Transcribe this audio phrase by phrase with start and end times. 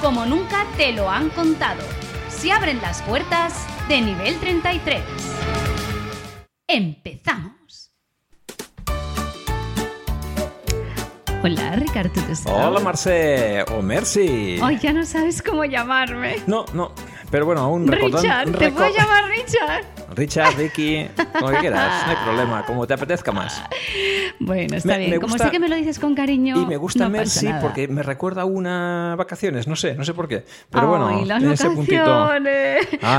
[0.00, 1.80] como nunca te lo han contado.
[2.28, 5.02] Se abren las puertas de nivel 33.
[6.66, 7.92] Empezamos.
[11.42, 12.12] Hola, Ricardo.
[12.46, 13.64] Hola, Mercè.
[13.72, 14.58] O Merci.
[14.62, 16.36] Ay, ya no sabes cómo llamarme.
[16.46, 16.92] No, no.
[17.30, 18.20] Pero bueno, aún recordando.
[18.20, 19.99] Richard, ¿te puedo llamar Richard?
[20.14, 21.06] Richard, Ricky,
[21.38, 23.62] como que quieras, no hay problema, como te apetezca más.
[24.40, 25.10] Bueno, está Me- bien.
[25.10, 26.60] me Como gusta- sé que me lo dices con cariño.
[26.60, 27.60] Y me gusta no Merci nada.
[27.60, 30.44] porque me recuerda a una vacaciones, no sé, no sé por qué.
[30.70, 32.30] Pero Ay, bueno, las en ese puntito.
[32.30, 32.40] Ay,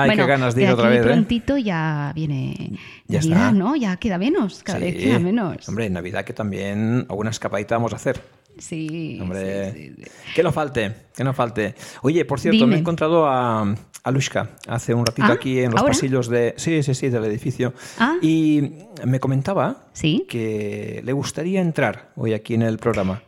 [0.07, 1.03] bueno, qué ganas de ir de otra vez, ¿eh?
[1.03, 2.71] prontito ya viene
[3.07, 3.51] Ya Navidad, está.
[3.51, 3.75] ¿no?
[3.75, 5.03] Ya queda menos, cada vez Sí.
[5.03, 5.67] queda menos.
[5.69, 8.21] Hombre, en Navidad que también alguna escapadita vamos a hacer.
[8.57, 10.11] Sí, Hombre, sí, sí, sí.
[10.35, 11.73] que no falte, que no falte.
[12.01, 12.67] Oye, por cierto, Dime.
[12.71, 13.73] me he encontrado a,
[14.03, 15.91] a Lushka hace un ratito Ah, aquí en los ¿ahora?
[15.93, 17.73] pasillos de, sí, sí, sí, del edificio.
[17.99, 18.15] Ah.
[18.21, 18.73] Y
[19.05, 20.25] me comentaba ¿Sí?
[20.27, 23.21] que le gustaría entrar hoy aquí en el programa.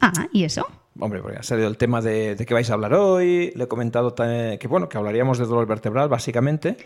[0.00, 0.66] Ah, ¿y eso?
[1.00, 3.52] Hombre, porque ha salido el tema de, de qué vais a hablar hoy.
[3.54, 6.76] Le he comentado que, bueno, que hablaríamos de dolor vertebral, básicamente.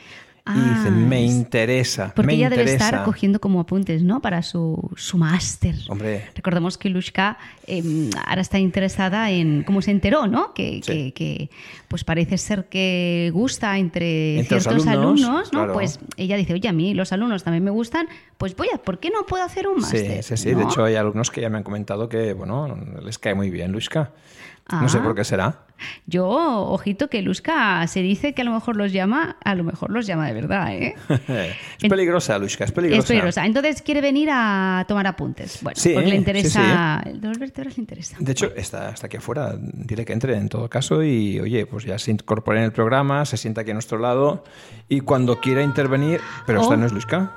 [0.45, 2.87] Y Ah, dice, me es- interesa, Porque me ella debe interesa.
[2.87, 4.21] estar cogiendo como apuntes, ¿no?
[4.21, 5.77] Para su, su máster.
[5.89, 7.39] Hombre, Recordemos que Lushka
[7.69, 10.53] eh, ahora está interesada en cómo se enteró, ¿no?
[10.53, 10.93] Que, Sí.
[10.93, 11.51] que- que,
[11.87, 15.59] pues parece ser que gusta entre, Entre ciertos alumnos, alumnos, ¿no?
[15.61, 15.73] claro.
[15.75, 18.99] Pues ella dice, oye, a mí los alumnos también me gustan, pues voy a, ¿por
[18.99, 20.23] qué no puedo hacer un sí, máster?
[20.25, 20.49] sí, sí.
[20.49, 20.63] De ¿No?
[20.69, 24.11] hecho, hay alumnos que ya me han comentado que, bueno, les cae muy bien Lushka.
[24.81, 25.03] No sé Ah.
[25.03, 25.61] por qué será.
[26.07, 29.91] Yo, ojito, que Lushka se dice que a lo mejor los llama, a lo mejor
[29.91, 30.95] los llama de verdad, ¿eh?
[31.83, 33.01] es peligrosa, Lushka, es peligrosa.
[33.01, 33.45] Es peligrosa.
[33.45, 35.59] Entonces quiere venir a tomar apuntes.
[35.61, 37.03] Bueno, Sí, porque le sí, interesa.
[37.05, 38.17] El dolor vertebral le interesa.
[38.21, 39.57] De hecho, está, está aquí afuera.
[39.59, 43.25] Dile que entre en todo caso y, oye, pues ya se incorpora en el programa,
[43.25, 44.45] se sienta aquí a nuestro lado
[44.89, 46.21] y cuando quiera intervenir...
[46.47, 46.63] Pero Oh.
[46.65, 47.33] esta no es Lushka.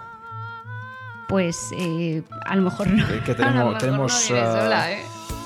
[1.27, 3.07] Pues eh, a lo mejor no.
[3.07, 4.99] Que- que A lo tenemos, mejor tenemos, no vive ah, sola, ¿eh?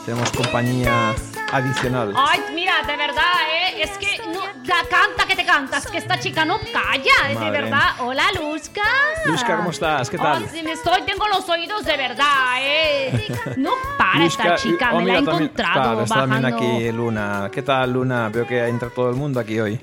[0.05, 1.13] Tenemos compañía
[1.51, 2.13] adicional.
[2.15, 3.83] Ay, mira, de verdad, ¿eh?
[3.83, 7.51] Es que no, da- canta que te cantas, que esta chica no calla, de Madre.
[7.61, 7.89] verdad.
[7.99, 8.81] Hola, Luzca.
[9.25, 10.09] Lushka, ¿cómo estás?
[10.09, 10.43] ¿Qué tal?
[10.43, 13.27] Ay, sí, me estoy, tengo los oídos de verdad, ¿eh?
[13.57, 16.65] No para esta chica, oh, me la he mira, también- encontrado claro, está también bajando.
[16.75, 17.49] aquí Luna.
[17.51, 18.29] ¿Qué tal, Luna?
[18.29, 19.79] Veo que entra todo el mundo aquí hoy.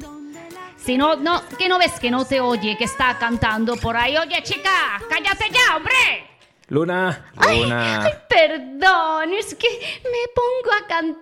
[0.77, 4.17] Si no, no, que no ves que no te oye, que está cantando por ahí.
[4.17, 6.36] Oye, chica, cállate ya, hombre.
[6.69, 8.05] Luna, Luna.
[8.05, 9.69] Ay, perdón, es que
[10.03, 11.17] me pongo a cantar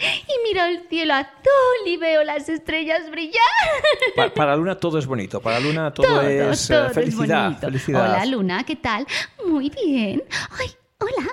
[0.00, 3.40] y miro el cielo azul y veo las estrellas brillar.
[4.14, 5.40] Pa- para Luna todo es bonito.
[5.40, 7.44] Para Luna todo, Todo, es eh, todo es felicidad.
[7.44, 7.66] bonito.
[7.66, 8.02] felicidad.
[8.12, 9.06] Hola, Luna, ¿qué tal?
[9.46, 10.22] Muy bien.
[10.58, 11.28] Ay, hola.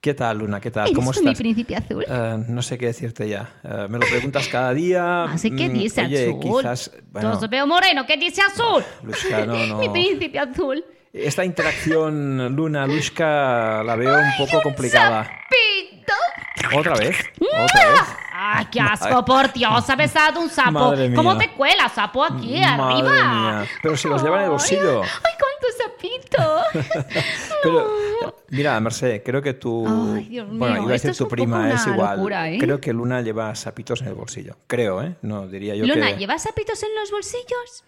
[0.00, 0.60] ¿Qué tal, Luna?
[0.60, 0.86] ¿Qué tal?
[0.88, 1.38] ¿Eres ¿Cómo tú mi estás?
[1.40, 2.04] príncipe azul?
[2.06, 3.60] Eh, no sé qué decirte ya.
[3.64, 5.24] Eh, me lo preguntas cada día.
[5.24, 6.40] Así que Mm, dice oye, azul.
[6.40, 6.90] quizás.
[7.10, 8.84] Bueno, Entonces veo moreno, ¿qué dice azul?
[9.02, 9.78] Lushka, no, no.
[9.78, 10.84] Mi príncipe azul.
[11.12, 15.30] Esta interacción Luna-Lushka la veo un poco complicada.
[16.76, 17.16] ¿Otra vez?
[17.40, 18.00] ¿Otra vez?
[18.40, 20.70] Ay, qué asco, por Dios, ha besado un sapo.
[20.70, 21.46] Madre ¿Cómo mía.
[21.48, 23.12] te cuela, sapo, aquí Madre arriba?
[23.12, 23.66] mía.
[23.82, 25.02] Pero si los lleva en el bolsillo.
[25.02, 27.08] Ay, cuánto sapito.
[27.62, 29.86] Pero, mira, Merced, creo que tú.
[30.14, 32.16] Ay, Dios bueno, mío, iba a decir tu prima, es igual.
[32.18, 32.58] locura, ¿eh?
[32.58, 34.56] Creo que Luna lleva sapitos en el bolsillo.
[34.66, 35.16] Creo, ¿eh?
[35.22, 36.18] No, diría yo Luna, que.
[36.18, 37.84] ¿llevas sapitos en los bolsillos?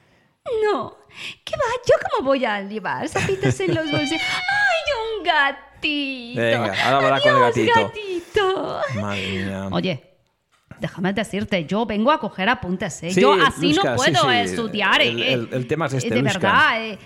[0.64, 0.96] No.
[1.44, 1.64] ¿Qué va?
[1.86, 4.22] ¿Yo cómo voy a llevar sapitos en los bolsillos?
[4.22, 6.40] ¡Ay, un gatito!
[6.40, 7.80] Venga, ahora habla con el gatito.
[7.80, 8.80] gatito.
[9.00, 9.68] Madre mía.
[9.72, 10.04] Oye,
[10.78, 13.10] déjame decirte, yo vengo a coger apuntes, ¿eh?
[13.10, 14.36] Sí, yo así Lushka, no sí, puedo sí.
[14.38, 15.32] estudiar, El- ¿eh?
[15.32, 16.38] el- el tema es este, De Lushka.
[16.38, 16.98] verdad, ¿eh?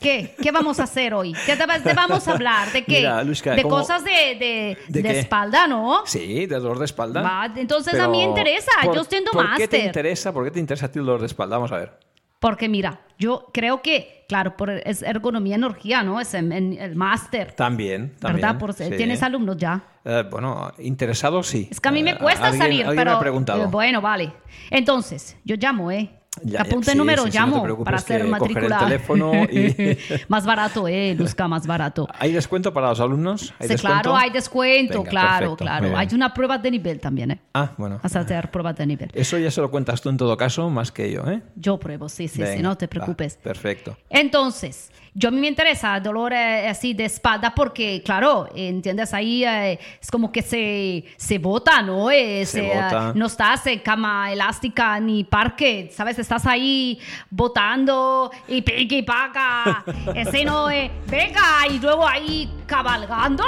[0.00, 0.34] ¿Qué?
[0.42, 1.32] ¿Qué vamos a hacer hoy?
[1.46, 2.70] ¿Qué te, te vamos a hablar?
[2.72, 2.98] ¿De qué?
[2.98, 6.02] Mira, Lushka, de ¿cómo- cosas de, de, ¿De de espalda, ¿no?
[6.04, 7.22] Sí, de dolor de espalda.
[7.22, 9.84] Va, entonces a mí me interesa, yo estoy en tu ¿Por qué te máster.
[9.86, 10.32] interesa?
[10.32, 11.56] ¿Por qué te interesa a ti el dolor de espalda?
[11.56, 11.98] Vamos a ver.
[12.44, 16.20] Porque mira, yo creo que, claro, por, es ergonomía energía, ¿no?
[16.20, 17.52] Es en, en el máster.
[17.52, 18.42] También, también.
[18.46, 18.58] ¿Verdad?
[18.58, 18.84] Por- sí.
[18.98, 19.82] ¿Tienes alumnos ya?
[20.04, 21.68] Eh, bueno, interesado sí.
[21.70, 23.12] Es que a mí me Eh, cuesta alguien- salir, alguien pero...
[23.12, 23.62] me ha preguntado.
[23.62, 24.30] eh, bueno, vale.
[24.70, 26.10] Entonces, yo llamo, ¿eh?
[26.42, 28.78] Ya, Apunte sí, número, sí, sí, no llamo preocupes, para hacer matrícula.
[28.80, 29.96] el teléfono y...
[30.28, 32.08] más barato, eh, Luzca, más barato.
[32.18, 33.54] ¿Hay descuento para los alumnos?
[33.60, 34.00] ¿Hay Sí, descuento?
[34.02, 35.96] claro, hay descuento, Venga, claro, perfecto, claro.
[35.96, 37.40] Hay una prueba de nivel también, ¿eh?
[37.54, 38.00] Ah, bueno.
[38.02, 39.10] Vas a hacer pruebas de nivel.
[39.14, 41.40] Eso ya se lo cuentas tú en todo caso, más que yo, ¿eh?
[41.54, 43.36] Yo pruebo, sí, sí, sí, Venga, no te va, preocupes.
[43.36, 43.96] perfecto.
[44.10, 49.14] Entonces, yo a mí me interesa dolor eh, así de espalda porque, claro, ¿entiendes?
[49.14, 52.10] Ahí eh, es como que se, se bota, ¿no?
[52.10, 53.12] Eh, Se eh, bota.
[53.14, 56.18] no estás en cama elástica ni parque, ¿sabes?
[56.24, 56.98] Estás ahí
[57.28, 59.84] botando y piqui paca.
[60.14, 63.44] Ese no, eh, venga, y luego ahí cabalgando,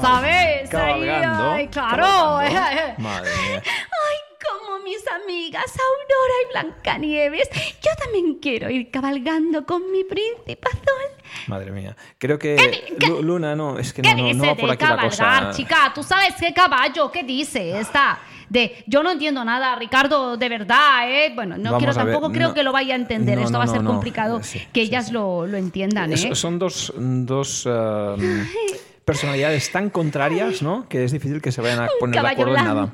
[0.00, 0.62] ¿sabes?
[0.62, 1.50] Ahí, Cabalgando.
[1.50, 2.04] ay, claro.
[2.04, 2.94] cabalgando.
[2.98, 3.62] Madre mía.
[3.66, 7.48] Ay, como mis amigas Aurora y Blancanieves,
[7.82, 11.24] yo también quiero ir cabalgando con mi príncipe azul.
[11.46, 11.96] Madre mía.
[12.18, 14.70] Creo que ¿Qué- qué- Lu- Luna no, es que ¿Qué no, no, no va por
[14.70, 15.50] aquí la cabalgar, cosa.
[15.56, 15.92] chica?
[15.94, 17.10] ¿Tú sabes qué caballo?
[17.10, 18.18] ¿Qué dice esta?
[18.48, 21.32] De, yo no entiendo nada, Ricardo, de verdad, ¿eh?
[21.36, 22.54] Bueno, no Vamos quiero ver, tampoco, creo no.
[22.54, 23.38] que lo vaya a entender.
[23.38, 25.12] No, Esto va a ser complicado Sí, que ellas sí.
[25.12, 26.34] Lo, lo entiendan, Es- ¿eh?
[26.34, 28.18] son dos, dos um,
[29.04, 30.88] personalidades tan contrarias, ¿no?
[30.88, 32.92] Que es difícil que se vayan a poner de acuerdo en nada.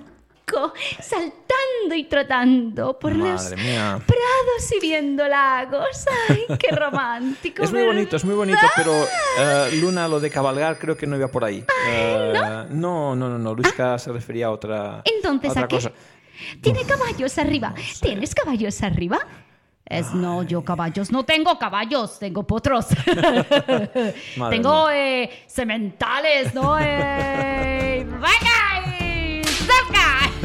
[1.00, 4.00] Saltando y trotando por los mía.
[4.06, 6.04] prados y viendo lagos.
[6.28, 7.62] ¡Ay, qué romántico!
[7.62, 8.92] Es muy bonito, es muy bonito, pero
[9.38, 11.64] eh, Luna, lo de cabalgar, creo que no iba por ahí.
[11.88, 12.32] Eh,
[12.70, 13.16] ¿no?
[13.16, 15.76] no, no, no, Luisca se refería a otra, Entonces, a otra ¿a qué?
[15.76, 15.92] cosa.
[16.60, 17.74] ¿Tiene caballos arriba?
[18.00, 19.18] ¿Tienes caballos arriba?
[19.88, 22.86] Es no, yo caballos no tengo caballos, tengo potros.
[24.50, 26.76] Tengo eh, sementales, ¿no?
[26.80, 28.04] Eh.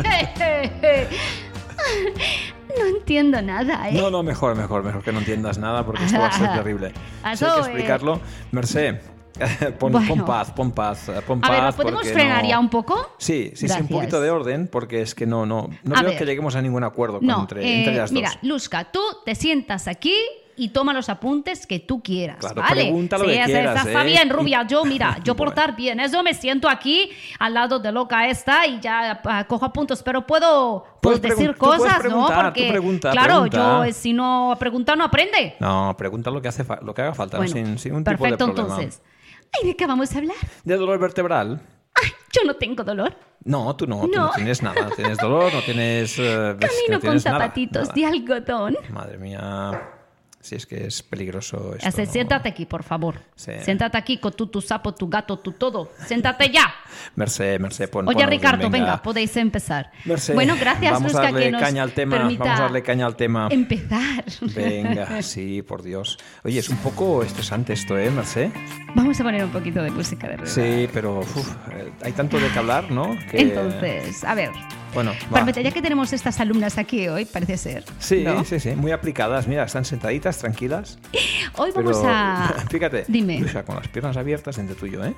[2.78, 3.94] no entiendo nada, ¿eh?
[3.94, 6.92] No, no, mejor, mejor, mejor que no entiendas nada porque esto va a ser terrible.
[7.36, 8.20] Si hay que explicarlo.
[8.52, 9.00] Merced,
[9.80, 10.08] pon, Bueno.
[10.08, 11.76] pon paz, pon paz, eh, pon A ver, ¿lo paz.
[11.76, 13.16] podemos porque frenar no- ya un poco?
[13.18, 13.92] Sí, sí, sí, un Gracias.
[13.92, 16.18] poquito de orden porque es que no, no, no ver.
[16.18, 18.40] que lleguemos a ningún acuerdo No, entre, eh, entre las mira, dos.
[18.44, 20.16] Luzca, tú te sientas aquí
[20.58, 22.82] y toma los apuntes que tú quieras, Claro, ¿vale?
[22.84, 24.06] pregunta lo Sí, que quieras, esa está ¿eh?
[24.08, 24.64] bien, rubia.
[24.68, 25.62] Yo, mira, yo por Bueno.
[25.62, 27.10] estar bien, eso me siento aquí
[27.40, 32.04] al lado de loca esta y ya ah, cojo apuntes, pero puedo, Puedes decir cosas,
[32.10, 32.28] ¿no?
[32.28, 33.58] Porque, pregunta, claro, pregunta.
[33.58, 35.56] yo eh, si no pregunta no aprende.
[35.60, 37.44] No, pregunta lo que, hace lo que haga falta, ¿no?
[37.44, 38.76] Bueno, sin, sin un tipo de perfecto, problema.
[38.82, 39.02] entonces.
[39.60, 40.38] Ay, ¿de qué vamos a hablar?
[40.64, 41.62] ¿De dolor vertebral?
[41.94, 43.14] Ay, yo no tengo dolor.
[43.44, 44.32] No, tú no, tú no No.
[44.34, 44.90] tienes nada.
[44.96, 46.16] Tienes dolor, no tienes...
[46.16, 46.58] que Camino
[46.90, 47.94] no con tienes nada, zapatitos nada.
[47.96, 48.78] de algodón.
[48.92, 49.72] Madre mía,
[50.42, 51.88] si es que es peligroso esto.
[51.88, 52.06] Así.
[52.06, 53.16] Siéntate aquí, por favor.
[53.36, 53.52] Sí.
[53.64, 55.92] Siéntate aquí con tu, tu sapo, tu gato, tu todo.
[56.06, 56.74] Siéntate ya.
[57.16, 59.02] Merced, Merced, pon Oye, Ricardo, venga.
[59.02, 59.92] podéis empezar.
[60.06, 62.64] Merced, bueno, gracias, vamos a Luzca, darle que nos caña al tema, permita vamos a
[62.64, 63.48] darle caña al tema.
[63.52, 64.26] empezar.
[64.56, 66.18] Venga, sí, por Dios.
[66.44, 68.50] Oye, es un poco estresante esto, ¿eh, Merced?
[68.96, 70.52] Vamos a poner un poquito de música de verdad.
[70.52, 73.16] Sí, pero uf, eh, hay tanto de que hablar, ¿no?
[73.30, 74.50] Que- Entonces, a ver,
[74.94, 75.14] Bueno,
[75.64, 77.86] ya que tenemos estas alumnas aquí hoy, parece ser.
[78.00, 78.44] Sí, ¿no?
[78.44, 79.48] sí, sí, muy aplicadas.
[79.48, 80.98] Mira, están sentaditas, tranquilas.
[81.58, 82.54] Hoy Pero, vamos a.
[82.70, 83.40] fíjate, Dime.
[83.40, 85.14] Luisa, con las piernas abiertas entre tú y yo, ¿eh?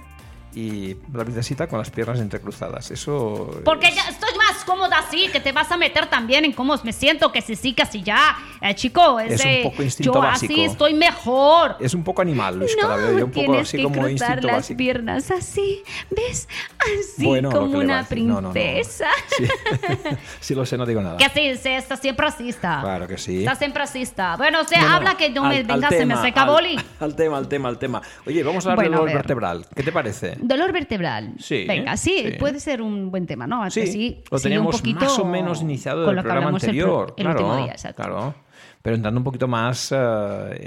[0.55, 2.91] Y la princesita con las piernas entrecruzadas.
[2.91, 3.59] Eso.
[3.65, 4.32] Porque es- ya estoy
[4.63, 7.73] cómoda así, que te vas a meter también en cómo me siento, que si sí,
[7.73, 8.35] que si ya.
[8.61, 10.53] Eh, chico, Es ese, un poco instinto yo básico.
[10.53, 11.75] así estoy mejor.
[11.79, 14.77] Es un poco animal, yo No, un poco así que como instinto las básico.
[14.77, 16.47] piernas así, ¿ves?
[16.79, 18.23] Así Bueno, como una decir.
[18.23, 19.07] No, no, princesa.
[19.37, 19.45] Sí.
[20.39, 21.17] sí, lo sé, no digo nada.
[21.17, 22.79] Que sí, sí, está siempre así está.
[22.81, 23.39] Claro que sí.
[23.39, 24.37] Está siempre así está.
[24.37, 26.49] Bueno, o sea, habla que no me al- venga, al se me tema, seca al-
[26.49, 26.79] boli.
[26.99, 28.01] Al tema, al tema, al tema.
[28.25, 29.15] Oye, vamos a hablar Bueno, dolor ver.
[29.17, 29.65] vertebral.
[29.75, 30.37] ¿Qué te parece?
[30.39, 31.33] Dolor vertebral.
[31.37, 32.31] Sí, Venga, sí, sí.
[32.39, 33.69] puede ser un buen tema, ¿no?
[33.69, 36.47] Sí, Así, lo sigue teníamos un poquito más o menos iniciado con lo que programa
[36.47, 37.13] hablamos el anterior.
[37.17, 38.03] El, claro, último día, exacto.
[38.03, 38.35] claro.
[38.81, 39.95] Pero entrando un poquito más eh,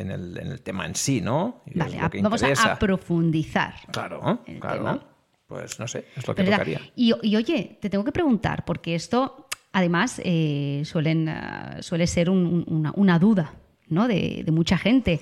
[0.01, 1.63] en, el, en el tema en sí, ¿no?
[1.75, 2.73] Vale, a- vamos a, interesa.
[2.73, 3.75] a profundizar.
[3.93, 4.77] Claro, el claro.
[4.77, 5.01] tema.
[5.47, 6.59] Pues no sé, es lo que ¿Verdad?
[6.59, 6.81] tocaría.
[6.97, 12.31] Y, y, oye, te tengo que preguntar, porque esto además eh, suelen, ah, suele ser
[12.31, 13.55] un- un- una, una duda
[13.89, 14.09] ¿no?
[14.09, 15.21] de, de mucha gente,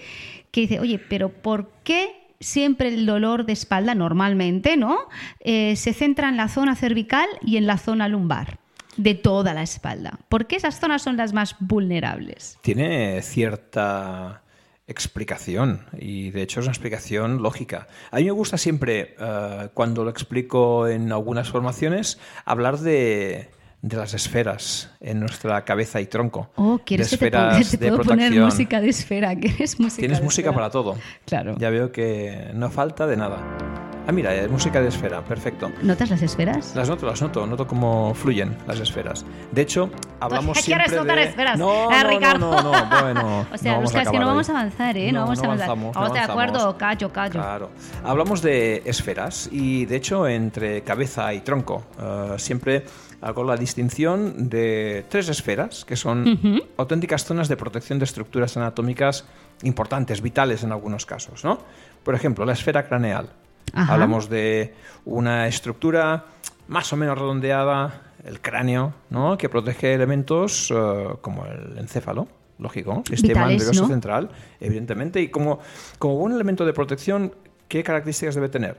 [0.51, 5.09] que dice, oye, pero ¿por qué siempre el dolor de espalda normalmente ¿no?
[5.41, 8.59] Eh, se centra en la zona cervical y en la zona lumbar?
[8.97, 10.21] De toda la espalda.
[10.29, 12.59] ¿Por qué esas zonas son las más vulnerables?
[12.63, 14.43] Tiene cierta
[14.87, 17.89] explicación y de hecho es una explicación lógica.
[18.11, 23.49] A mí me gusta siempre, eh, cuando lo explico en algunas formaciones, hablar de,
[23.87, 26.49] de las esferas en nuestra cabeza y tronco.
[26.57, 27.31] Oh, ¿quieres de que te,
[27.77, 28.45] te de puedo poner protección.
[28.47, 29.37] música de esfera?
[29.39, 30.55] ¿Quieres música Tienes de música esfera?
[30.55, 30.97] para todo.
[31.27, 31.55] Claro.
[31.59, 33.37] Ya veo que no falta de nada.
[34.07, 35.73] Ah, mira, es música de esfera, perfecto.
[35.83, 36.75] ¿Notas las esferas?
[36.77, 39.25] Las noto, las noto, noto cómo fluyen las esferas.
[39.51, 39.89] De hecho,
[40.21, 41.31] hablamos ¿Qué quieres siempre notar de...
[41.31, 41.59] esferas?
[41.59, 42.39] No, Eh, no, Ricardo.
[42.51, 43.47] no, no, no, bueno.
[43.51, 45.11] O sea, no es que no vamos a avanzar, ¿eh?
[45.11, 45.69] No, vamos a avanzar.
[45.71, 47.33] avanzamos, no Vamos de acuerdo, callo, callo.
[47.33, 47.71] Claro.
[48.05, 51.85] Hablamos de esferas y, de hecho, entre cabeza y tronco.
[51.99, 52.85] eh, siempre
[53.25, 59.25] hago la distinción de tres esferas, que son auténticas zonas de protección de estructuras anatómicas
[59.63, 61.43] importantes, vitales en algunos casos.
[61.43, 61.59] ¿no?
[62.05, 63.31] Por ejemplo, la esfera craneal.
[63.73, 64.75] Hablamos de
[65.07, 66.27] una estructura
[66.69, 69.39] más o menos redondeada, el cráneo, ¿no?
[69.39, 72.29] que protege elementos eh, como el encéfalo,
[72.59, 74.29] lógico, sistema nervioso central,
[74.61, 75.61] evidentemente, y como,
[75.99, 77.35] como buen elemento de protección,
[77.69, 78.77] ¿qué características debe tener?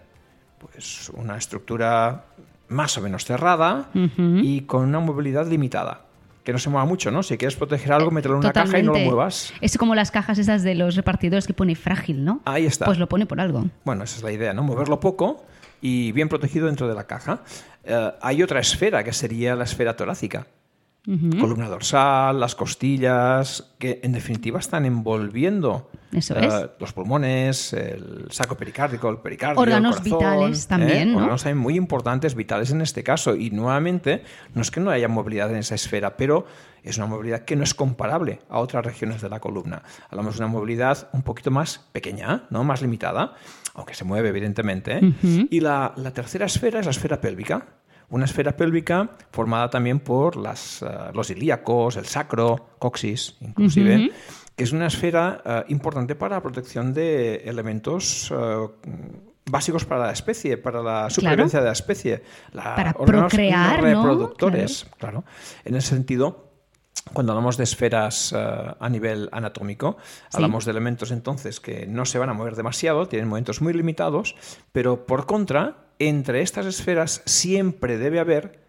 [0.60, 2.26] Pues una estructura
[2.68, 6.02] más o menos cerrada y con una movilidad limitada.
[6.44, 7.24] Que no se mueva mucho, ¿no?
[7.24, 9.52] Si quieres proteger algo, mételo en una caja y no lo muevas.
[9.62, 12.42] Es como las cajas esas de los repartidores que pone frágil, ¿no?
[12.46, 12.86] Ahí está.
[12.86, 13.66] Pues lo pone por algo.
[13.84, 14.62] Bueno, esa es la idea, ¿no?
[14.62, 15.44] Moverlo poco
[15.82, 17.42] y bien protegido dentro de la caja.
[17.84, 20.46] Eh, hay otra esfera que sería la esfera torácica
[21.06, 29.10] columna dorsal, las costillas, que en definitiva están envolviendo eh, los pulmones, el saco pericárdico,
[29.10, 30.68] el pericardio, órganos el vitales ¿eh?
[30.68, 31.20] también, ¿no?
[31.20, 33.36] órganos también muy importantes, vitales en este caso.
[33.36, 36.46] Y nuevamente, no es que no haya movilidad en esa esfera, pero
[36.84, 39.84] es una movilidad que no es comparable a otras regiones de la columna.
[40.10, 43.36] Hablamos de una movilidad un poquito más pequeña, no más limitada,
[43.74, 45.02] aunque se mueve evidentemente.
[45.22, 47.66] Y la, la tercera esfera es la esfera pélvica
[48.10, 54.12] una esfera pélvica formada también por las, eh, los ilíacos, el sacro, coxis, inclusive,
[54.56, 58.68] que es una esfera eh, importante para la protección de elementos eh,
[59.50, 62.24] básicos para la especie, para la supervivencia de la especie.
[62.54, 65.24] para procrear, reproductores, claro.
[65.64, 66.52] En ese sentido,
[67.14, 69.98] cuando hablamos de esferas a nivel anatómico,
[70.34, 74.36] hablamos de elementos entonces que no se van a mover demasiado, tienen movimientos muy limitados,
[74.72, 78.60] pero por contra entre estas esferas siempre debe haber,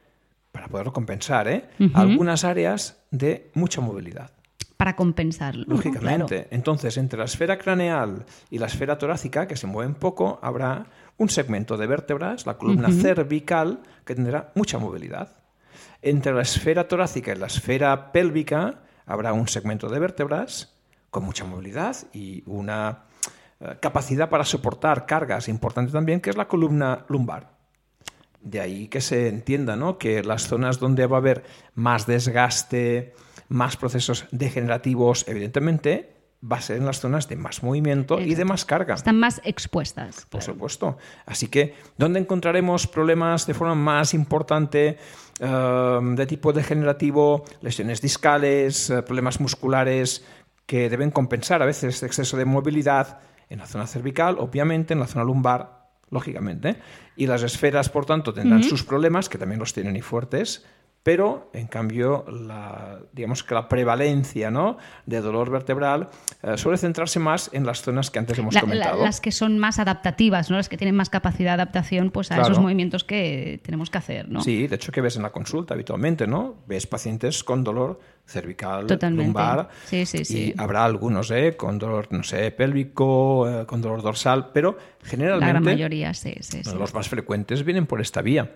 [0.52, 1.68] para poderlo compensar, ¿eh?
[1.94, 4.30] algunas áreas de mucha movilidad.
[4.76, 5.64] Para compensarlo.
[5.66, 6.48] Lógicamente.
[6.50, 11.30] Entonces, entre la esfera craneal y la esfera torácica, que se mueven poco, habrá un
[11.30, 15.36] segmento de vértebras, la columna cervical, que tendrá mucha movilidad.
[16.02, 20.74] Entre la esfera torácica y la esfera pélvica habrá un segmento de vértebras
[21.10, 23.04] con mucha movilidad y una
[23.80, 27.56] capacidad para soportar cargas importante también, que es la columna lumbar.
[28.40, 29.98] De ahí que se entienda ¿no?
[29.98, 31.44] que las zonas donde va a haber
[31.74, 33.14] más desgaste,
[33.48, 38.44] más procesos degenerativos, evidentemente, va a ser en las zonas de más movimiento y de
[38.44, 38.94] más carga.
[38.94, 40.26] Están más expuestas.
[40.30, 40.98] Por supuesto.
[41.24, 44.98] Así que, ¿dónde encontraremos problemas de forma más importante
[45.40, 50.24] eh, de tipo degenerativo, lesiones discales, eh, problemas musculares
[50.66, 53.20] que deben compensar a veces exceso de movilidad?
[53.48, 56.76] En la zona cervical, obviamente, en la zona lumbar, lógicamente.
[57.16, 60.64] Y las esferas, por tanto, tendrán sus problemas, que también los tienen y fuertes,
[61.06, 64.76] pero en cambio la, digamos que la prevalencia ¿no?
[65.06, 66.08] de dolor vertebral
[66.42, 69.04] eh, suele centrarse más en las zonas que antes hemos comentado.
[69.04, 70.56] las que son más adaptativas, ¿no?
[70.56, 74.28] las que tienen más capacidad de adaptación pues, a esos movimientos que tenemos que hacer.
[74.28, 74.40] ¿no?
[74.40, 76.56] Sí, de hecho que ves en la consulta habitualmente, ¿no?
[76.66, 80.54] ves pacientes con dolor cervical, lumbar, sí, sí, sí.
[80.56, 81.56] y habrá algunos ¿eh?
[81.56, 86.34] con dolor, no sé, pélvico, eh, con dolor dorsal, pero generalmente la gran mayoría, sí,
[86.40, 88.50] sí, los más frecuentes vienen por esta vía.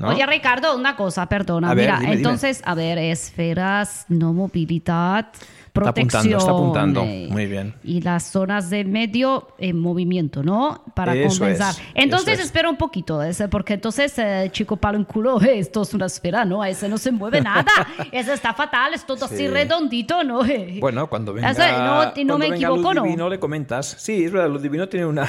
[0.00, 1.74] Oye, Ricardo, una cosa, perdona.
[1.74, 5.28] Mira, entonces, a ver, esferas, no movilidad,
[5.72, 6.26] protección.
[6.38, 7.32] Está apuntando, está apuntando.
[7.32, 7.74] Muy bien.
[7.82, 10.84] Y las zonas de medio en movimiento, ¿no?
[10.94, 11.74] Para compensar.
[11.94, 16.44] entonces, espera un poquito, porque entonces, eh, chico palo en culo, esto es una esfera,
[16.44, 16.64] ¿no?
[16.64, 17.64] Ese no se mueve nada.
[18.12, 20.42] ese está fatal, es todo así redondito, ¿no?
[20.80, 23.02] Bueno, cuando venga, no, no me equivoco, ¿no?
[23.02, 23.96] Divino le comentas.
[23.98, 25.26] Sí, es verdad, lo divino tiene una,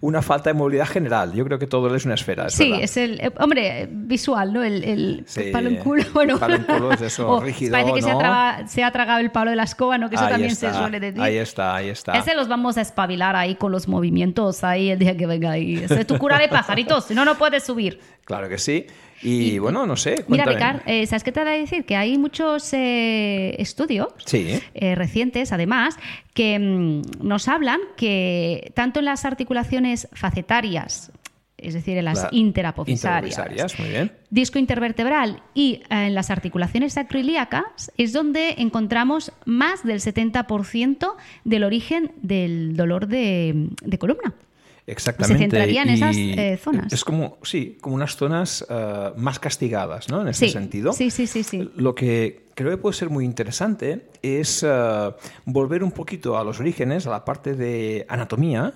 [0.00, 1.32] una falta de movilidad general.
[1.32, 2.48] Yo creo que todo es una esfera.
[2.50, 3.20] sí, es el.
[3.20, 4.62] Eh, hombre, visual, ¿no?
[4.62, 6.04] El, el palo en culo.
[6.12, 6.34] Bueno.
[6.34, 7.72] El palo en culo es eso, rígido.
[7.72, 10.08] Parece que se, ha se, ha tragado el palo de la escoba, ¿no?
[10.08, 11.20] Que eso también se suele decir.
[11.20, 12.12] Ahí está, ahí está.
[12.12, 15.76] Ese los vamos a espabilar ahí con los movimientos ahí el día que venga ahí.
[15.76, 18.00] Ese es tu cura de pajaritos, si no, no puedes subir.
[18.26, 18.86] Claro que sí.
[19.22, 20.24] Y, bueno, no sé.
[20.28, 21.84] Mira, Ricard, eh, ¿sabes qué te voy a decir?
[21.84, 25.96] Que hay muchos eh, estudios eh, recientes, además,
[26.34, 31.12] que mm, nos hablan que tanto en las articulaciones facetarias
[31.66, 34.12] es decir, en las interapofisarias, muy bien.
[34.30, 41.64] disco intervertebral y eh, en las articulaciones sacroiliacas es donde encontramos más del 70% del
[41.64, 44.34] origen del dolor de columna.
[44.86, 45.36] Exactamente.
[45.36, 46.92] Se centraría en esas eh, zonas.
[46.92, 50.22] Es como, sí, como unas zonas eh, más castigadas, ¿no?
[50.22, 50.92] En ese sentido.
[50.92, 51.68] Sí, sí, sí, sí.
[51.74, 55.14] Lo que creo que puede ser muy interesante es eh,
[55.44, 58.74] volver un poquito a los orígenes, a la parte de anatomía,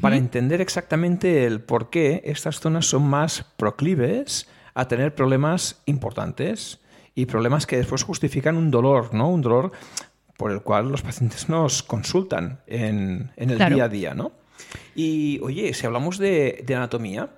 [0.00, 6.80] para entender exactamente el por qué estas zonas son más proclives a tener problemas importantes
[7.14, 9.30] y problemas que después justifican un dolor, ¿no?
[9.30, 9.72] Un dolor
[10.36, 14.41] por el cual los pacientes nos consultan en, el día a día, ¿no?
[14.94, 17.28] Y oye, si hablamos de, anatomía,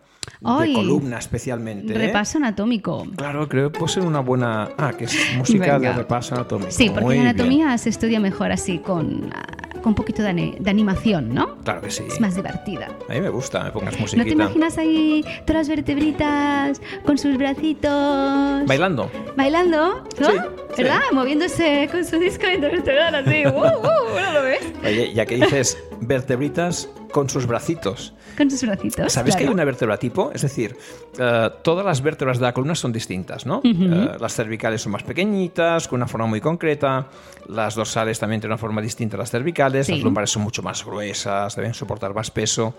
[0.43, 1.93] Ay, de columna especialmente.
[1.95, 1.99] ¿eh?
[1.99, 3.07] Repaso anatómico.
[3.17, 4.71] Claro, creo que puede ser una buena...
[4.77, 5.93] Ah, que es música de Venga.
[5.93, 6.71] repaso anatómico.
[6.71, 7.29] Sí, porque Muy la bien.
[7.35, 9.43] anatomía se estudia mejor así, con, ah,
[9.75, 11.57] con un poquito de, de animación, ¿no?
[11.59, 12.05] Claro que sí.
[12.09, 12.89] Es más divertida.
[13.09, 14.25] A mí me gusta, me pongas ¿No musiquita.
[14.25, 18.67] te imaginas ahí todas las vertebritas con sus bracitos?
[18.67, 19.11] Bailando.
[19.37, 20.31] Bailando, ¿no?
[20.75, 21.01] Sí, ¿Verdad?
[21.09, 21.15] sí.
[21.15, 23.45] Moviéndose con su disco intervertebral así.
[23.47, 24.21] ¡Uh, uh!
[24.21, 24.61] ¿No lo ves?
[24.85, 28.13] Oye, ya que dices vertebritas con sus bracitos.
[28.37, 29.13] Con sus bracitos.
[29.13, 30.33] ¿Sabes que hay una vértebra tipo?
[30.35, 30.77] Es decir,
[31.17, 33.61] eh, todas las vértebras de la columna son distintas, ¿no?
[33.63, 37.07] Eh, las cervicales son más pequeñitas, con una forma muy concreta.
[37.47, 39.87] Las dorsales también tienen una forma distinta a las cervicales.
[39.87, 39.93] Sí.
[39.93, 42.75] Las lumbares son mucho más gruesas, deben soportar más peso.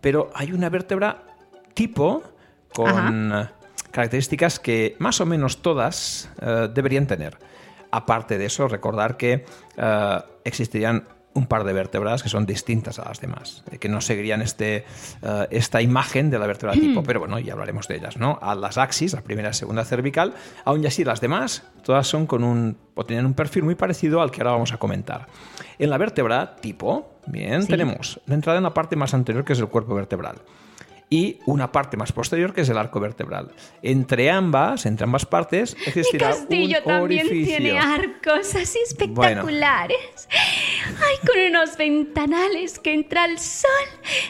[0.00, 1.22] Pero hay una vértebra
[1.74, 2.22] tipo
[2.72, 3.48] con eh,
[3.90, 6.30] características que más o menos todas
[6.72, 7.36] deberían tener.
[7.90, 9.44] Aparte de eso, recordar que
[10.42, 14.40] existirían un par de vértebras que son distintas a las demás, eh, que no seguirían
[14.40, 14.84] este,
[15.22, 18.38] eh, esta imagen de la vértebra tipo, pero bueno, ya hablaremos de ellas, ¿no?
[18.40, 22.26] A las axis, la primera y segunda cervical, aún y así las demás, todas son
[22.26, 25.26] con un, o tienen un perfil muy parecido al que ahora vamos a comentar.
[25.78, 27.68] En la vértebra tipo, bien, Sí.
[27.68, 30.36] tenemos la entrada en la parte más anterior, que es el cuerpo vertebral
[31.10, 33.52] y una parte más posterior que es el arco vertebral.
[33.82, 37.56] Entre ambas, entre ambas partes, Mi existirá castillo un también orificio.
[37.58, 40.28] tiene arcos así espectaculares.
[40.30, 43.70] Ay, con unos ventanales que entra el sol.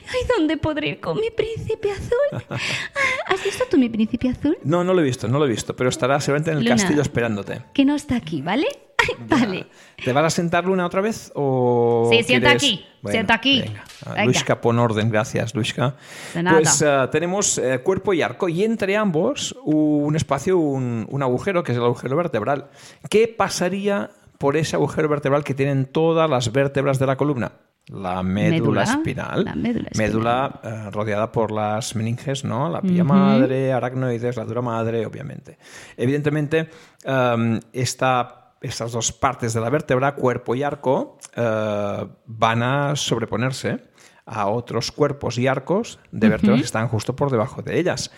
[0.09, 2.43] Ay, ¿dónde podré ir con mi príncipe azul?
[2.97, 4.57] Ah, ¿Has visto tú mi príncipe azul?
[4.65, 6.77] No, no lo he visto, no lo he visto, pero estará seguramente en el Luna.
[6.77, 7.63] castillo esperándote.
[7.73, 8.67] Que no está aquí, ¿vale?
[9.29, 9.67] Vale.
[10.05, 13.61] ¿Te vas a sentar Luna otra vez o Sí, sienta quieres- aquí, sienta aquí.
[13.63, 13.85] Venga.
[14.05, 14.25] Ah, Venga.
[14.27, 15.95] Luisca, pon orden, gracias, Luisca.
[16.35, 16.57] De nada.
[16.59, 21.63] Pues eh, tenemos eh, cuerpo y arco y entre ambos un espacio, un, un agujero
[21.63, 22.67] que es el agujero vertebral.
[23.09, 27.53] ¿Qué pasaría por ese agujero vertebral que tienen todas las vértebras de la columna?
[27.89, 29.45] La médula, Médula, espinal.
[29.45, 32.71] la médula Médula, eh, rodeada por las meninges, ¿no?
[32.71, 35.59] La pía madre, aracnoides, la dura madre, obviamente.
[35.95, 36.71] Evidentemente,
[37.05, 43.79] em, esta estas dos partes de la vértebra, cuerpo y arco, eh, van a sobreponerse
[44.27, 48.11] a otros cuerpos y arcos de vértebras que están justo por debajo de ellas.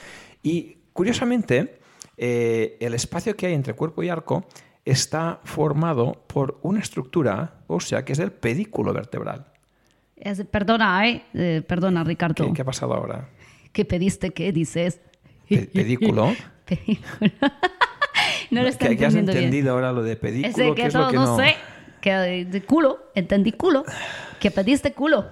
[0.42, 1.80] Y curiosamente,
[2.16, 4.46] eh, el espacio que hay entre cuerpo y arco
[4.84, 9.46] está formado por una estructura ósea que es el pedículo vertebral.
[10.16, 11.24] Es- perdona, ¿eh?
[11.34, 12.46] Eh, Perdona, Ricardo.
[12.46, 13.28] ¿Qué, qué ha pasado ahora?
[13.72, 14.30] ¿Qué pediste?
[14.32, 15.00] ¿Qué dices?
[15.48, 16.34] Pe- pedículo.
[16.64, 17.32] Película.
[18.50, 19.44] no lo está ¿Qué, qué has entendiendo bien.
[19.44, 20.12] entendido ahora lo de?
[20.12, 21.56] Ese ¿Qué que es lo que no, sé.
[22.00, 23.84] Que de, de culo, entendí culo.
[24.38, 25.30] Que pediste culo.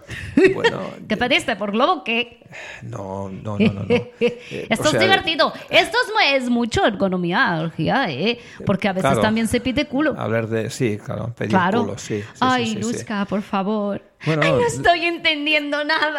[0.54, 1.54] Bueno, ¿Qué pediste?
[1.56, 2.40] ¿Por globo qué?
[2.82, 3.82] No, no, no, no.
[3.84, 3.86] no.
[4.20, 5.52] Eh, Esto o sea, es divertido.
[5.68, 7.68] Esto es, es mucho ergonomía,
[8.08, 8.38] ¿eh?
[8.64, 9.20] Porque a veces Claro.
[9.20, 10.14] también se pide culo.
[10.18, 10.70] Hablar de.
[10.70, 11.82] Sí, claro, pedir Claro.
[11.82, 12.20] culo, sí.
[12.22, 12.78] sí, sí, Ay, sí, sí.
[12.80, 14.00] Luzca, por favor.
[14.24, 16.18] Bueno, Ay, no estoy entendiendo nada.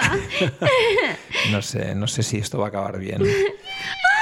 [1.52, 3.22] No sé, no sé si esto va a acabar bien.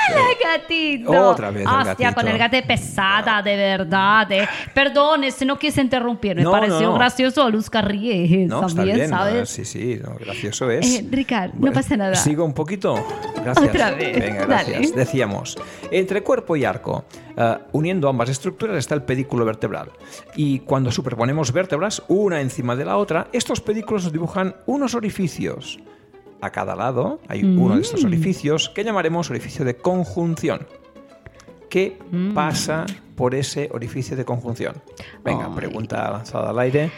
[0.09, 1.29] ¡Ay, gatito!
[1.29, 2.13] Otra vez el Hostia, gatito.
[2.15, 4.31] con el gato pesada, de verdad.
[4.31, 4.47] eh.
[4.73, 6.35] Perdone si no quise interrumpir.
[6.35, 6.93] Me No, pareció no, no.
[6.95, 7.49] gracioso
[7.81, 9.09] ríe No, está también, bien.
[9.09, 9.49] no, ¿sabes?
[9.49, 10.99] sí, sí, no, gracioso es.
[10.99, 12.15] Eh, Ricard, no Bueno, pasa nada.
[12.15, 12.95] Sigo un poquito.
[13.43, 13.69] Gracias.
[13.69, 14.91] Otra vez, Venga, gracias.
[14.91, 14.91] dale.
[14.95, 15.57] Decíamos,
[15.91, 19.91] entre cuerpo y arco, eh, uniendo ambas estructuras está el pedículo vertebral.
[20.35, 25.79] Y cuando superponemos vértebras, una encima de la otra, estos pedículos nos dibujan unos orificios.
[26.43, 27.81] A cada lado hay uno de Mm.
[27.83, 30.67] estos orificios que llamaremos orificio de conjunción.
[31.69, 32.33] ¿Qué Mm.
[32.33, 34.75] pasa por ese orificio de conjunción?
[35.23, 36.91] Venga, pregunta lanzada al aire.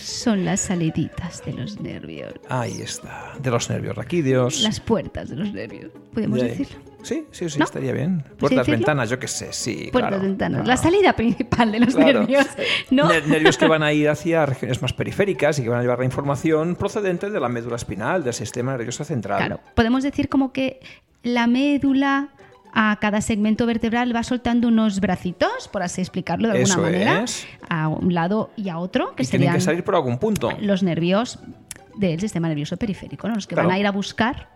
[0.00, 2.34] Son las saliditas de los nervios.
[2.48, 3.32] Ahí está.
[3.40, 4.60] De los nervios raquídeos.
[4.62, 5.92] Las puertas de los nervios.
[6.12, 6.76] ¿Podemos De decirlo?
[7.02, 7.64] Sí, sí, sí, ¿No?
[7.64, 8.24] estaría bien.
[8.38, 9.88] Puertas, ventanas, yo qué sé, sí.
[9.92, 10.22] Puertas, claro.
[10.24, 10.60] ventanas.
[10.62, 10.66] No.
[10.66, 12.20] La salida principal de los Claro.
[12.20, 12.46] nervios.
[12.90, 13.08] ¿No?
[13.08, 15.98] Ner- Nervios que van a ir hacia regiones más periféricas y que van a llevar
[15.98, 19.38] la información procedente de la médula espinal, del sistema nervioso central.
[19.38, 20.80] Claro, podemos decir como que
[21.22, 22.28] la médula
[22.72, 27.22] a cada segmento vertebral va soltando unos bracitos, por así explicarlo de alguna Eso manera,
[27.24, 27.46] es.
[27.68, 30.50] a un lado y a otro, que Y tienen que salir por algún punto.
[30.60, 31.40] los nervios
[31.96, 33.34] del sistema nervioso periférico, ¿no?
[33.34, 34.48] los que van a ir a buscar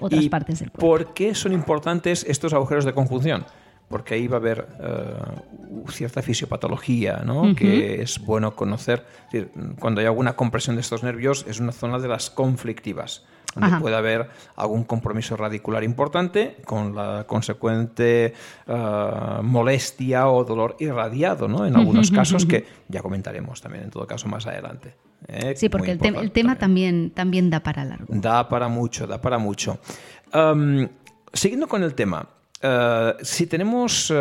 [0.00, 0.86] otras ¿Y partes del cuerpo.
[0.86, 3.44] ¿Por qué son importantes estos agujeros de conjunción?
[3.88, 5.14] Porque ahí va a haber eh,
[5.90, 7.54] cierta fisiopatología, ¿no?
[7.54, 9.04] Que es bueno conocer.
[9.26, 13.24] Es decir, cuando hay alguna compresión de estos nervios, es una zona de las conflictivas,
[13.54, 13.80] donde Ajá.
[13.80, 18.34] puede haber algún compromiso radicular importante con la consecuente
[18.66, 21.66] eh, molestia o dolor irradiado, ¿no?
[21.66, 24.94] En algunos casos que ya comentaremos también, en todo caso, más adelante.
[25.28, 25.54] ¿eh?
[25.56, 26.58] Sí, porque el, tema también.
[26.58, 28.06] también, también da para largo.
[28.08, 29.78] Da para mucho, da para mucho.
[30.32, 30.88] Am,
[31.32, 32.28] siguiendo con el tema,
[32.60, 34.12] eh, si tenemos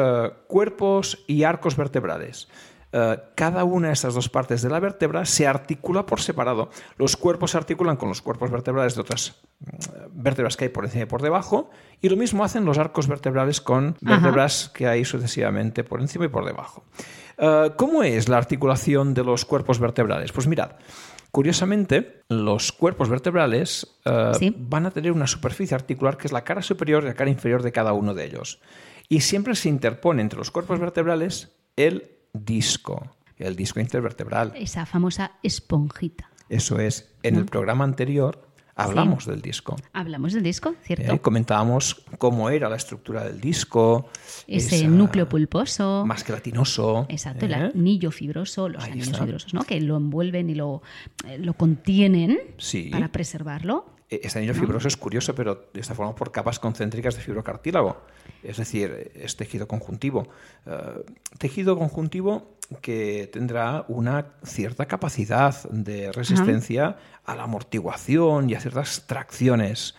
[0.48, 2.48] cuerpos y arcos vertebrales,
[2.96, 6.70] eh, cada una de estas dos partes de la vértebra se articula por separado.
[6.98, 10.86] Los cuerpos se articulan con los cuerpos vertebrales de otras mm, vértebras que hay por
[10.86, 15.06] encima y por debajo, y lo mismo hacen los arcos vertebrales con vértebras que hay
[15.06, 16.86] sucesivamente por encima y por debajo.
[17.40, 20.32] Eh, ¿Cómo es la articulación de los cuerpos vertebrales?
[20.32, 20.74] Pues mirad,
[21.32, 26.62] Curiosamente, los cuerpos vertebrales eh, van a tener una superficie articular que es la cara
[26.62, 28.62] superior y la cara inferior de cada uno de ellos.
[29.10, 34.54] Y siempre se interpone entre los cuerpos vertebrales el disco, el disco intervertebral.
[34.56, 36.30] Esa famosa esponjita.
[36.50, 37.14] Eso es.
[37.24, 39.76] En el programa anterior hablamos del disco.
[39.94, 41.14] Hablamos del disco, ¿cierto?
[41.14, 44.10] Eh, comentábamos cómo era la estructura del disco.
[44.48, 46.06] Ese núcleo pulposo.
[46.06, 47.06] Más gelatinoso.
[47.10, 47.72] Exacto, el ¿eh?
[47.74, 49.64] anillo fibroso, los anillos fibrosos, ¿no?
[49.64, 50.82] Que lo envuelven y lo,
[51.28, 52.40] eh, lo contienen
[52.92, 53.93] para preservarlo.
[54.22, 57.98] Este anillo fibroso es curioso, pero está formado por capas concéntricas de fibrocartílago.
[58.44, 60.28] Es decir, es tejido conjuntivo.
[61.40, 69.06] tejido conjuntivo que tendrá una cierta capacidad de resistencia a la amortiguación y a ciertas
[69.08, 69.96] tracciones.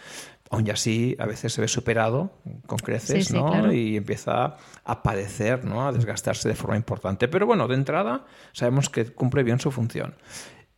[0.51, 2.31] Aún así, a veces se ve superado
[2.67, 3.73] con creces ¿no?
[3.73, 5.87] y empieza a padecer, ¿no?
[5.87, 7.29] a desgastarse de forma importante.
[7.29, 10.15] Pero bueno, de entrada sabemos que cumple bien su función.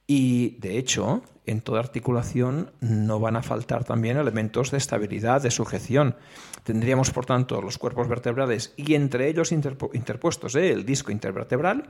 [0.07, 5.51] Y de hecho, en toda articulación no van a faltar también elementos de estabilidad, de
[5.51, 6.17] sujeción.
[6.65, 10.73] Tendríamos, por tanto, los cuerpos vertebrales y entre ellos interpuestos ¿eh?
[10.73, 11.89] el disco intervertebral.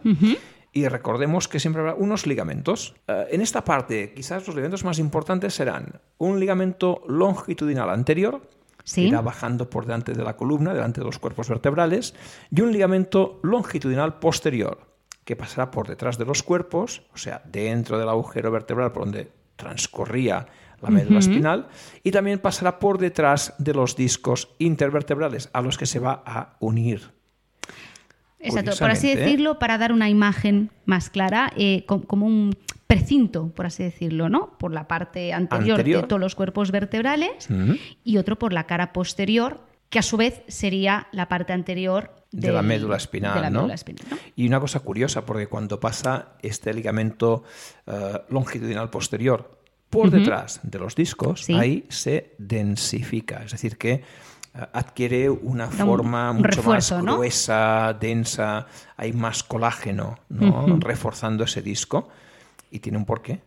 [0.73, 2.95] Y recordemos que siempre habrá unos ligamentos.
[3.09, 8.43] Eh, en esta parte, quizás los ligamentos más importantes serán un ligamento longitudinal anterior,
[8.95, 12.15] que irá bajando por delante de la columna, delante de los cuerpos vertebrales,
[12.51, 17.99] y un ligamento longitudinal posterior que pasará por detrás de los cuerpos, o sea, dentro
[17.99, 20.47] del agujero vertebral por donde transcorría
[20.83, 21.69] la médula espinal,
[22.03, 26.57] y también pasará por detrás de los discos intervertebrales a los que se va a
[26.61, 27.13] unir.
[28.39, 32.55] Exacto, por así decirlo, para dar una imagen más clara, eh, como un
[32.87, 34.57] precinto, por así decirlo, ¿no?
[34.59, 37.49] Por la parte anterior, de todos los cuerpos vertebrales
[38.05, 42.53] y otro por la cara posterior, que a su vez sería la parte anterior de,
[42.53, 43.53] la médula espinal.
[43.53, 43.69] ¿no?
[44.35, 47.45] Y una cosa curiosa, porque cuando pasa este ligamento
[47.87, 54.03] eh, longitudinal posterior por detrás de los discos, ahí se densifica, es decir, que eh,
[54.73, 60.79] adquiere una forma mucho más gruesa, densa, hay más colágeno, ¿no?
[60.81, 62.09] reforzando ese disco
[62.71, 63.41] y tiene un porqué.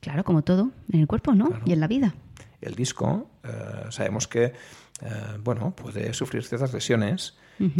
[0.00, 1.50] Claro, como todo en el cuerpo, ¿no?
[1.64, 2.14] Y en la vida.
[2.60, 4.52] El disco, eh, sabemos que
[5.44, 7.36] bueno, puede sufrir ciertas lesiones.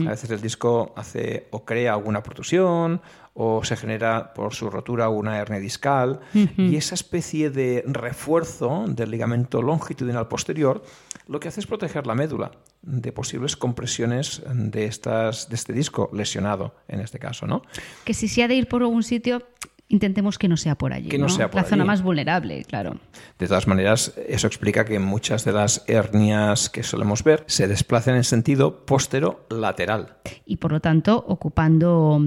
[0.06, 3.00] A veces el disco hace o crea alguna protusión
[3.34, 6.20] o se genera por su rotura una hernia discal.
[6.32, 10.82] Y esa especie de refuerzo del ligamento longitudinal posterior
[11.28, 12.50] lo que hace es proteger la médula
[12.82, 17.62] de posibles compresiones de, estas, de este disco lesionado en este caso, ¿no?
[18.04, 19.42] Que si se ha de ir por algún sitio
[19.88, 21.08] intentemos que no sea por allí.
[21.08, 22.98] Que no, sea por La zona más vulnerable, claro.
[23.38, 28.16] De todas maneras, eso explica que muchas de las hernias que solemos ver se desplacen
[28.16, 30.16] en sentido postero-lateral.
[30.44, 32.20] Y por lo tanto, ocupando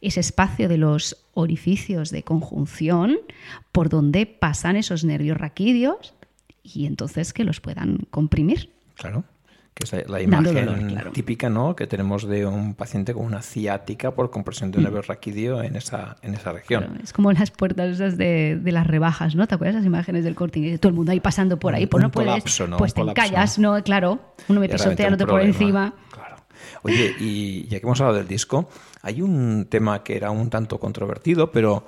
[0.00, 3.18] ese espacio de los orificios de conjunción
[3.72, 6.14] por donde pasan esos nervios raquídeos
[6.62, 8.72] y entonces que los puedan comprimir.
[8.96, 9.24] Claro
[9.78, 11.76] que es la imagen típica ¿no?
[11.76, 15.64] que tenemos de un paciente con una ciática por compresión de un mm.
[15.64, 16.98] en esa, en esa región.
[17.02, 19.46] es como las puertas de, de, las rebajas, ¿no?
[19.46, 20.78] ¿Te acuerdas las imágenes del corte?
[20.78, 23.80] Todo el mundo ahí pasando por ahí, pues no puedes, pues te encallas, ¿no?
[23.84, 25.94] Claro, uno me pisoteándote por encima.
[26.10, 26.36] Claro.
[26.82, 28.68] Oye, y ya que hemos hablado del disco,
[29.02, 31.86] hay un tema que era un tanto controvertido, pero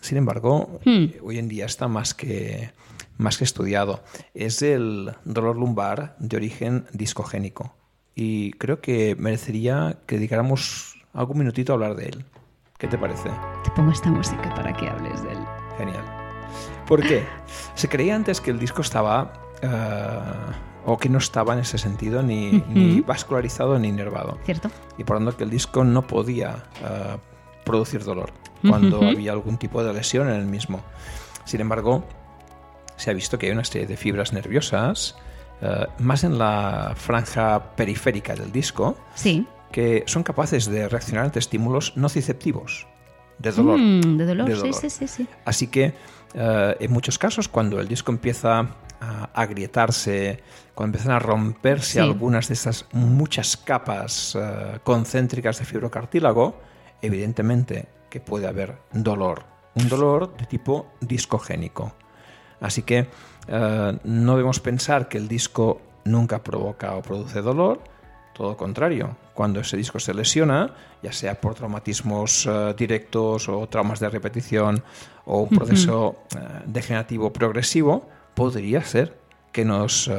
[0.00, 1.04] sin embargo, hmm.
[1.22, 2.70] hoy en día está más que
[3.18, 4.02] más que estudiado.
[4.34, 7.74] Es el dolor lumbar de origen discogénico.
[8.14, 12.24] Y creo que merecería que dedicáramos algún minutito a hablar de él.
[12.78, 13.30] ¿Qué te parece?
[13.64, 15.38] Te pongo esta música para que hables de él.
[15.78, 16.04] Genial.
[16.86, 17.24] ¿Por qué?
[17.74, 19.32] Se creía antes que el disco estaba...
[19.62, 20.20] Eh,
[20.86, 22.60] o que no estaba en ese sentido ni,
[23.06, 24.38] vascularizado ni inervado.
[24.44, 24.70] Cierto.
[24.96, 27.16] Y por lo tanto que el disco no podía eh,
[27.64, 30.80] producir dolor cuando había algún tipo de lesión en el mismo.
[31.44, 32.04] Sin embargo,
[32.96, 35.16] se ha visto que hay una serie de fibras nerviosas,
[35.62, 39.46] eh, más en la franja periférica del disco, sí.
[39.72, 42.86] que son capaces de reaccionar ante estímulos nociceptivos,
[43.38, 43.78] de dolor.
[43.78, 44.56] Mm, de, dolor.
[44.56, 45.94] Sí, sí, sí, sí, Así que
[46.34, 48.68] eh, en muchos casos, cuando el disco empieza
[49.00, 50.42] a agrietarse,
[50.74, 56.60] cuando empiezan a romperse algunas de estas muchas capas eh, concéntricas de fibrocartílago,
[57.02, 59.44] evidentemente que puede haber dolor.
[59.74, 61.94] Un dolor de tipo discogénico.
[62.60, 63.06] Así que
[63.48, 67.80] eh, no debemos pensar que el disco nunca provoca o produce dolor,
[68.36, 73.66] Todo lo contrario, cuando ese disco se lesiona, ya sea por traumatismos eh, directos o
[73.66, 74.84] traumas de repetición
[75.24, 79.16] o un proceso eh, degenerativo progresivo, podría ser
[79.52, 80.12] que nos, eh,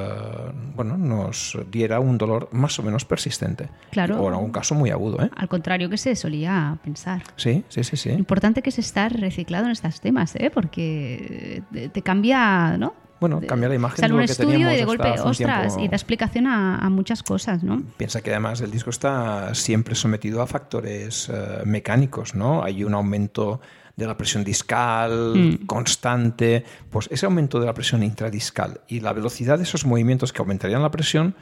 [0.75, 3.69] bueno, nos diera un dolor más o menos persistente.
[3.91, 4.19] Claro.
[4.19, 5.23] O en algún caso muy agudo.
[5.23, 5.29] ¿eh?
[5.35, 7.21] Al contrario que se solía pensar.
[7.35, 8.09] Sí, sí, sí, sí.
[8.09, 10.49] Lo importante que es estar reciclado en estos temas, ¿eh?
[10.51, 12.95] porque te, cambia, ¿no?
[13.19, 15.27] Bueno, cambia la imagen Sale de un lo que estudio teníamos y de golpe, un
[15.27, 15.83] ostras, tiempo.
[15.83, 17.81] y da explicación a, a muchas cosas, ¿no?
[17.97, 22.63] Piensa que además el disco está siempre sometido a factores eh, mecánicos, ¿no?
[22.63, 23.59] Hay un aumento
[23.97, 25.65] de la presión discal Mm.
[25.65, 30.41] constante, pues ese aumento de la presión intradiscal y la velocidad de esos movimientos que
[30.41, 31.35] aumentarían la presión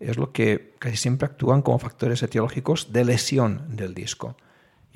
[0.00, 4.36] es lo que casi siempre actúan como factores etiológicos de lesión del disco.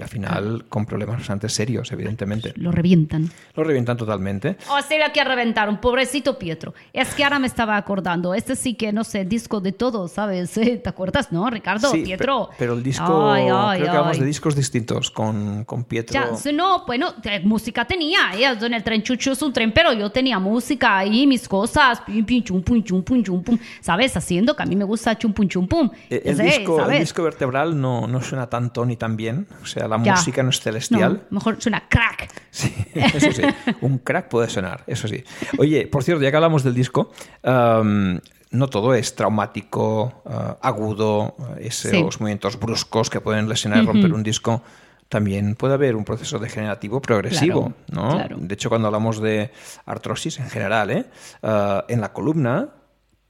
[0.00, 2.54] Y al final con problemas bastante serios, evidentemente.
[2.56, 3.30] Lo revientan.
[3.54, 4.56] Lo revientan totalmente.
[4.70, 6.72] O sea, la que reventaron, pobrecito Pietro.
[6.94, 10.52] Es que ahora me estaba acordando, este sí que, no sé, disco de todo, ¿sabes?
[10.82, 11.90] ¿Te acuerdas, no, Ricardo?
[11.90, 12.48] Sí, Pietro.
[12.48, 16.14] pe- pero el disco, Ay, ay, creo que hablamos de discos distintos con, con Pietro.
[16.14, 19.92] Ya, no, bueno, eh, música tenía, ella en el tren chucho es un tren, pero
[19.92, 24.16] yo tenía música ahí, mis cosas, pim, pim, chum, pum, chum, pum, chum, pum, ¿sabes?
[24.16, 25.90] Haciendo que a mí me gusta chum, pum, chum, pum.
[26.08, 29.46] Eh, El, disco, el disco vertebral no, no suena tanto ni tan bien.
[29.62, 30.12] O sea, la Ya.
[30.14, 31.24] música no es celestial.
[31.30, 32.30] No, mejor suena crack.
[32.50, 33.42] Sí, eso sí.
[33.82, 35.22] Un crack puede sonar, eso sí.
[35.58, 37.12] Oye, por cierto, ya que hablamos del disco,
[37.44, 38.18] um,
[38.50, 40.30] no todo es traumático, uh,
[40.66, 42.02] agudo, esos Sí.
[42.20, 44.62] movimientos bruscos que pueden lesionar y romper un disco.
[45.08, 48.14] También puede haber un proceso degenerativo progresivo, Claro, ¿no?
[48.16, 48.36] claro.
[48.40, 49.50] De hecho, cuando hablamos de
[49.86, 51.06] artrosis en general, ¿eh?
[51.42, 52.68] Uh, en la columna,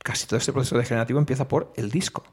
[0.02, 2.24] casi todo este proceso degenerativo empieza por el disco.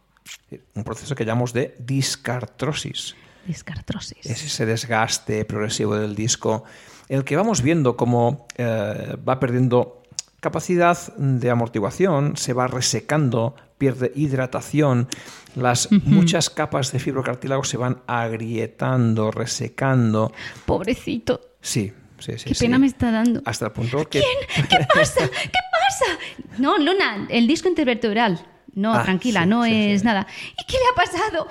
[0.76, 3.16] Un proceso que llamamos de discartrosis
[3.48, 4.26] Discartrosis.
[4.26, 6.66] es ese desgaste progresivo del disco,
[7.08, 10.04] en el que vamos viendo cómo eh, va perdiendo
[10.40, 15.08] capacidad de amortiguación, se va resecando, pierde hidratación,
[15.56, 20.32] las muchas capas de fibrocartílago se van agrietando, resecando.
[20.66, 21.42] Pobrecito.
[21.62, 22.46] Sí, sí, sí.
[22.50, 22.66] Qué sí.
[22.66, 23.42] pena me está dando.
[23.46, 24.22] Hasta el punto que...
[24.70, 25.28] ¿Qué pasa?
[25.28, 26.60] ¿Qué pasa?
[26.60, 28.46] No, Luna, el disco intervertebral.
[28.78, 30.06] No, Ah, tranquila, sí, no sí, es sí.
[30.06, 30.28] nada.
[30.52, 31.48] ¿Y qué le ha pasado?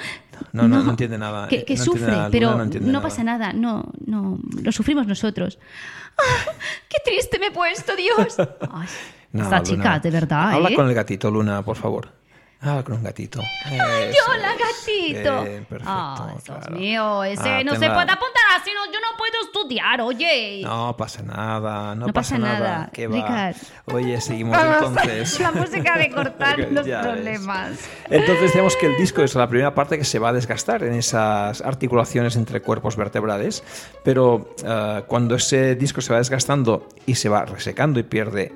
[0.52, 1.48] No, no, no entiende nada.
[1.48, 3.02] Que, que No sufre, nada, pero no no, entiende nada.
[3.02, 3.52] pasa nada.
[3.52, 5.58] No, no, lo sufrimos nosotros.
[6.18, 6.50] ¡Ah,
[6.88, 8.36] ¡Qué triste me he puesto, Dios!
[8.38, 8.86] Ay,
[9.32, 9.62] No, esta Luna.
[9.64, 10.74] chica, de verdad, Habla ¿eh?
[10.74, 12.12] con el gatito, Luna, por favor.
[12.58, 13.40] Habla con un gatito.
[13.64, 13.78] ¡Ay,
[14.10, 14.58] Eso hola, es.
[14.58, 15.42] gatito!
[15.44, 16.76] Bien, perfecto, Ah, Dios claro.
[16.76, 20.62] mío, ese Ah, no se puede apuntar así, no, yo no puedo estudiar, oye.
[20.64, 23.52] No pasa nada, no, No pasa nada, ¿Qué va?
[23.92, 25.38] Oye, seguimos entonces.
[25.40, 27.06] La música de cortar los Ya ves.
[27.12, 27.72] problemas.
[28.08, 30.94] Entonces decíamos que el disco es la primera parte que se va a desgastar en
[30.94, 33.62] esas articulaciones entre cuerpos vertebrales,
[34.02, 38.52] pero eh, cuando ese disco se va desgastando y se va resecando y pierde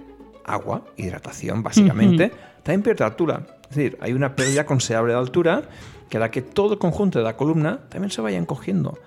[0.47, 2.33] agua, hidratación básicamente,
[2.63, 3.43] también pierde altura.
[3.71, 5.63] Es decir, hay una pérdida considerable de altura
[6.09, 8.99] que hará que todo el conjunto de la columna también se vaya encogiendo.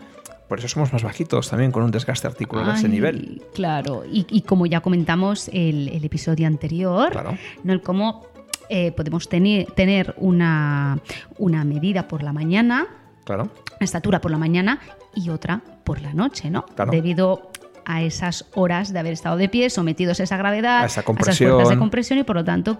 [0.47, 3.41] Por eso somos más bajitos también con un desgaste articular a ese Ay, nivel.
[3.53, 7.37] Claro, y, y como ya comentamos el, el episodio anterior, Claro.
[7.63, 7.73] ¿no?
[7.73, 8.25] el cómo
[8.69, 10.99] eh, podemos tener, tener una,
[11.37, 12.87] una medida por la mañana,
[13.25, 13.43] Claro.
[13.43, 14.79] una estatura por la mañana
[15.15, 16.65] y otra por la noche, ¿no?
[16.67, 16.91] Claro.
[16.91, 17.49] Debido
[17.85, 21.37] a esas horas de haber estado de pie, sometidos a esa gravedad, A esa esas
[21.37, 22.79] fuerzas de compresión y por lo tanto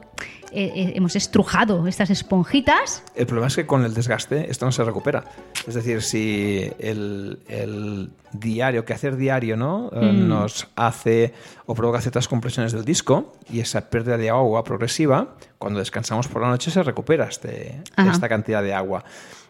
[0.52, 3.04] eh, eh, hemos estrujado estas esponjitas.
[3.16, 5.24] El problema es que con el desgaste esto no se recupera.
[5.68, 9.90] Es decir, si el, el diario, que hacer diario, ¿no?
[9.94, 10.28] Eh, Mm.
[10.28, 11.34] nos hace
[11.66, 16.42] o provoca ciertas compresiones del disco y esa pérdida de agua progresiva, cuando descansamos por
[16.42, 19.04] la noche se recupera este, esta cantidad de agua.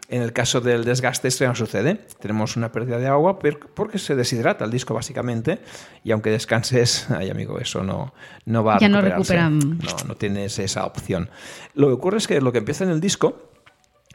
[0.08, 2.00] En el caso del desgaste esto ya no sucede.
[2.20, 5.60] Tenemos una pérdida de agua porque se deshidrata el disco básicamente
[6.02, 8.12] y aunque descanses, ay amigo, eso no,
[8.44, 9.58] no va a Ya no recuperan.
[9.58, 11.30] No, no tienes esa opción.
[11.74, 13.50] Lo que ocurre es que lo que empieza en el disco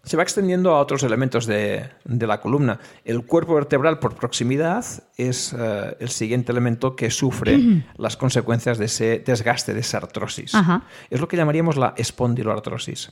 [0.03, 2.79] se va extendiendo a otros elementos de, de la columna.
[3.03, 4.85] El cuerpo vertebral por proximidad
[5.17, 7.59] es eh, el siguiente elemento que sufre
[7.97, 10.55] las consecuencias de ese desgaste, de esa artrosis.
[10.55, 10.83] Ajá.
[11.09, 13.11] Es lo que llamaríamos la espondiloartrosis.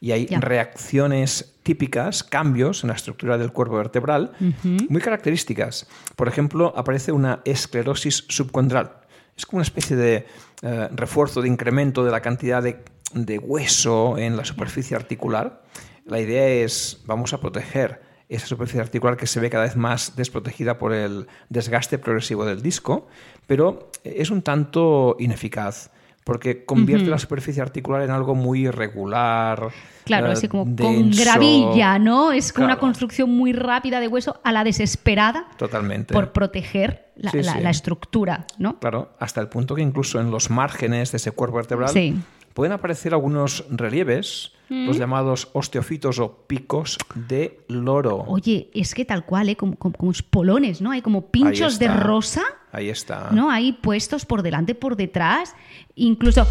[0.00, 5.86] Y hay reacciones típicas, cambios en la estructura del cuerpo vertebral, muy características.
[6.14, 9.00] Por ejemplo, aparece una esclerosis subcondral.
[9.36, 10.26] Es como una especie de
[10.62, 15.62] eh, refuerzo, de incremento de la cantidad de, de hueso en la superficie articular.
[16.04, 20.16] La idea es, vamos a proteger esa superficie articular que se ve cada vez más
[20.16, 23.06] desprotegida por el desgaste progresivo del disco,
[23.46, 25.90] pero es un tanto ineficaz
[26.26, 29.68] porque convierte la superficie articular en algo muy irregular.
[30.04, 32.32] Claro, eh, así como con gravilla, ¿no?
[32.32, 36.12] Es como una construcción muy rápida de hueso a la desesperada Totalmente.
[36.12, 37.60] por proteger la, Sí, la- sí.
[37.60, 38.80] la estructura, ¿no?
[38.80, 42.16] Claro, hasta el punto que incluso en los márgenes de ese cuerpo vertebral Sí.
[42.54, 48.24] pueden aparecer algunos relieves los llamados osteofitos o picos de loro.
[48.26, 49.54] Oye, es que tal cual, ¿eh?
[49.56, 50.90] como, como, como espolones, ¿no?
[50.90, 52.42] Hay como pinchos de rosa,
[52.76, 53.30] Ahí está.
[53.30, 53.50] ¿no?
[53.50, 55.54] Ahí puestos por delante, por detrás,
[55.94, 56.46] incluso...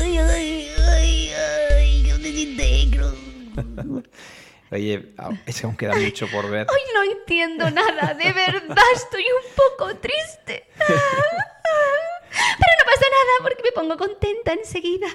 [0.00, 1.30] Ay, ay, ay,
[1.70, 3.12] ay, yo desintegro.
[4.72, 6.66] Oye, ah, es que aún queda mucho por ver.
[6.70, 10.64] Ay, no entiendo nada, de verdad estoy un poco triste.
[12.34, 15.06] Pero no pasa nada porque me pongo contenta enseguida.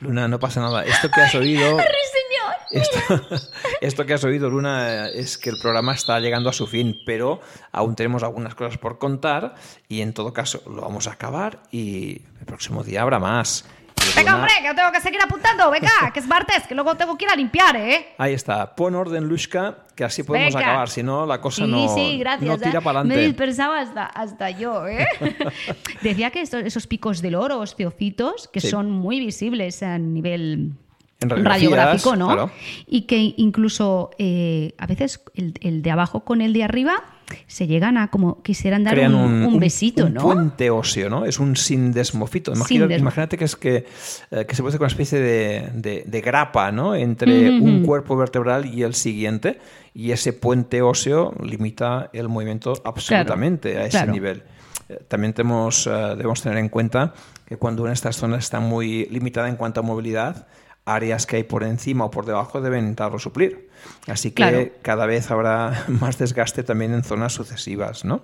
[0.00, 0.84] Luna, no pasa nada.
[0.84, 1.78] Esto que has oído...
[1.78, 2.56] ¡Ay, señor!
[2.70, 3.48] Esto,
[3.80, 7.40] esto que has oído, Luna, es que el programa está llegando a su fin, pero
[7.72, 9.54] aún tenemos algunas cosas por contar
[9.88, 13.64] y en todo caso lo vamos a acabar y el próximo día habrá más.
[14.14, 15.70] Venga, hombre, que tengo que seguir apuntando.
[15.70, 18.08] Venga, que es martes, que luego tengo que ir a limpiar, ¿eh?
[18.18, 20.66] Ahí está, pon orden, Lushka, que así podemos Venga.
[20.66, 22.48] acabar, si no la cosa sí, no, sí, gracias.
[22.48, 22.82] no tira ¿eh?
[22.82, 23.26] para Me adelante.
[23.28, 25.06] dispersado hasta, hasta yo, ¿eh?
[26.02, 28.68] Decía que estos, esos picos del oro, osteofitos, que Sí.
[28.68, 30.72] son muy visibles a nivel
[31.20, 32.26] En radiográfico, ¿no?
[32.26, 32.50] claro.
[32.86, 37.02] Y que incluso eh, a veces el, el de abajo con el de arriba
[37.46, 40.22] se llegan a como quisieran dar Crean un, un besito, un ¿no?
[40.22, 41.24] puente óseo, ¿no?
[41.24, 42.52] Es un sindesmofito.
[42.54, 43.86] Sindesmo- imagínate que es que,
[44.30, 46.94] eh, que se puede hacer una especie de, de- de grapa, ¿no?
[46.94, 49.58] Entre un cuerpo vertebral y el siguiente.
[49.94, 54.12] Y ese puente óseo limita el movimiento absolutamente a ese claro.
[54.12, 54.42] nivel.
[54.88, 57.14] Eh, También tenemos, eh, debemos tener en cuenta
[57.46, 60.46] que cuando una de estas zonas está muy limitada en cuanto a movilidad,
[60.86, 63.68] áreas que hay por encima o por debajo deben intentarlo suplir.
[64.06, 64.68] Así que Claro.
[64.82, 68.22] cada vez habrá más desgaste también en zonas sucesivas, ¿no?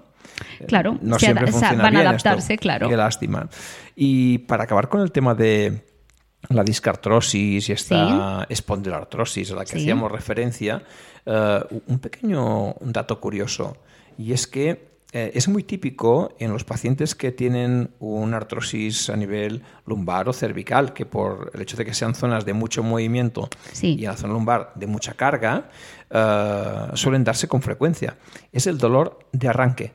[0.69, 2.63] Claro, no se siempre ada- o sea, funciona van a bien adaptarse, esto.
[2.63, 2.89] claro.
[2.89, 3.49] Qué lástima.
[3.97, 5.83] Y para acabar con el tema de
[6.49, 9.79] la discartrosis y esta espondiloartrosis a la que Sí.
[9.79, 10.83] hacíamos referencia,
[11.27, 13.77] eh, un pequeño dato curioso.
[14.19, 19.17] Y es que eh, es muy típico en los pacientes que tienen una artrosis a
[19.17, 23.49] nivel lumbar o cervical, que por el hecho de que sean zonas de mucho movimiento
[23.73, 23.97] Sí.
[23.99, 25.69] y en la zona lumbar de mucha carga,
[26.11, 28.17] eh, suelen darse con frecuencia.
[28.53, 29.93] Es el dolor de arranque.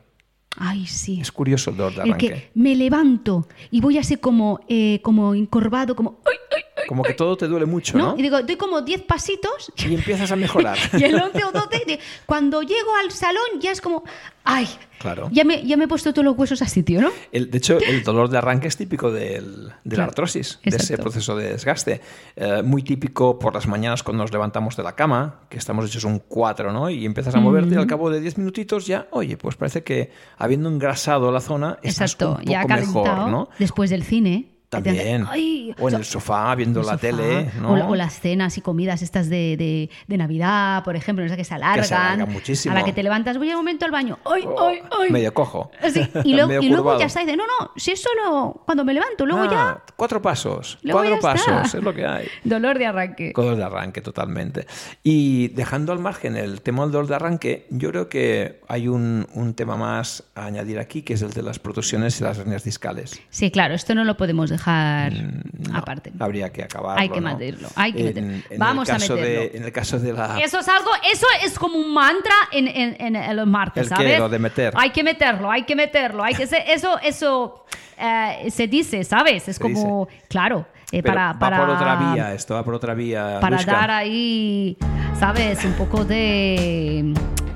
[0.60, 1.20] Ay, sí.
[1.22, 2.28] Es curioso el dolor de El arranque.
[2.30, 6.20] que me levanto y voy así como, eh, como encorvado, como...
[6.26, 6.64] ¡ay, ay, ay!
[6.88, 8.14] Como que todo te duele mucho, ¿no?
[8.14, 8.18] ¿no?
[8.18, 10.78] Y digo, doy como 10 pasitos Y empiezas a mejorar.
[10.98, 14.04] y el 11 o 12, de- cuando llego al salón ya es como,
[14.44, 14.68] ¡ay!
[15.00, 15.30] Claro.
[15.32, 17.10] Ya me, ya me he puesto todos los huesos a sitio, ¿no?
[17.32, 20.70] El- de hecho, el dolor de arranque es típico del- de la Claro, artrosis, de
[20.70, 21.04] ese exacto.
[21.04, 22.02] proceso de desgaste.
[22.36, 26.04] Eh, muy típico por las mañanas cuando nos levantamos de la cama, que estamos hechos
[26.04, 26.90] un 4, ¿no?
[26.90, 30.12] Y empiezas a moverte y al cabo de 10 minutitos ya, oye, pues parece que
[30.38, 33.50] habiendo engrasado la zona, estás Exacto, un poco ya mejor, ¿no?
[33.60, 34.57] después del cine.
[34.70, 35.26] También.
[35.30, 37.72] Ay, o en so- el sofá viendo el la sofá, tele, ¿no?
[37.72, 41.38] o, la- o las cenas y comidas estas de, de- de Navidad, por ejemplo, esas
[41.38, 41.80] que se alargan.
[41.82, 42.76] Que se alargan muchísimo.
[42.76, 44.20] A la que te levantas, voy un momento al baño.
[44.26, 45.10] ¡Ay, Oh, ay, ay!
[45.10, 45.72] Medio cojo.
[45.94, 47.22] Sí, y luego, Medio y luego ya está.
[47.22, 49.94] Y dice, no, no, si es solo cuando me levanto, luego Ah, ya.
[49.96, 50.78] Cuatro pasos.
[50.92, 51.34] Cuatro está.
[51.34, 52.28] pasos, es lo que hay.
[52.44, 53.32] Dolor de arranque.
[53.34, 54.68] Dolor de arranque, totalmente.
[55.02, 59.28] Y dejando al margen el tema del dolor de arranque, yo creo que hay un,
[59.34, 62.66] un tema más a añadir aquí, que es el de las protusiones y las hernias
[62.66, 63.22] discales.
[63.30, 66.12] Sí, claro, esto no lo podemos dejar Mm, No, aparte.
[66.20, 67.02] Habría que acabarlo.
[67.02, 67.32] Hay que ¿no?
[67.34, 68.44] meterlo, hay que En- meterlo.
[68.50, 69.58] en Vamos a de- meterlo.
[69.58, 70.40] en el caso de la.
[70.40, 73.96] Eso es algo, eso es como un mantra en, en, el martes, ¿El qué?
[73.96, 74.20] ¿sabes?
[74.20, 74.74] Lo de meter.
[74.78, 77.66] Hay que meterlo, hay que meterlo, hay que eso, eso
[77.98, 79.48] eh, se dice, ¿sabes?
[79.48, 82.94] Es Se como, claro, eh, para, va para por otra vía, esto va por otra
[82.94, 83.40] vía.
[83.42, 83.72] para Lushka.
[83.72, 84.78] dar ahí,
[85.20, 85.64] ¿sabes?
[85.66, 87.14] Un poco de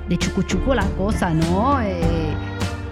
[0.08, 1.80] de chucuchuco la cosa, ¿no?
[1.80, 2.34] Eh,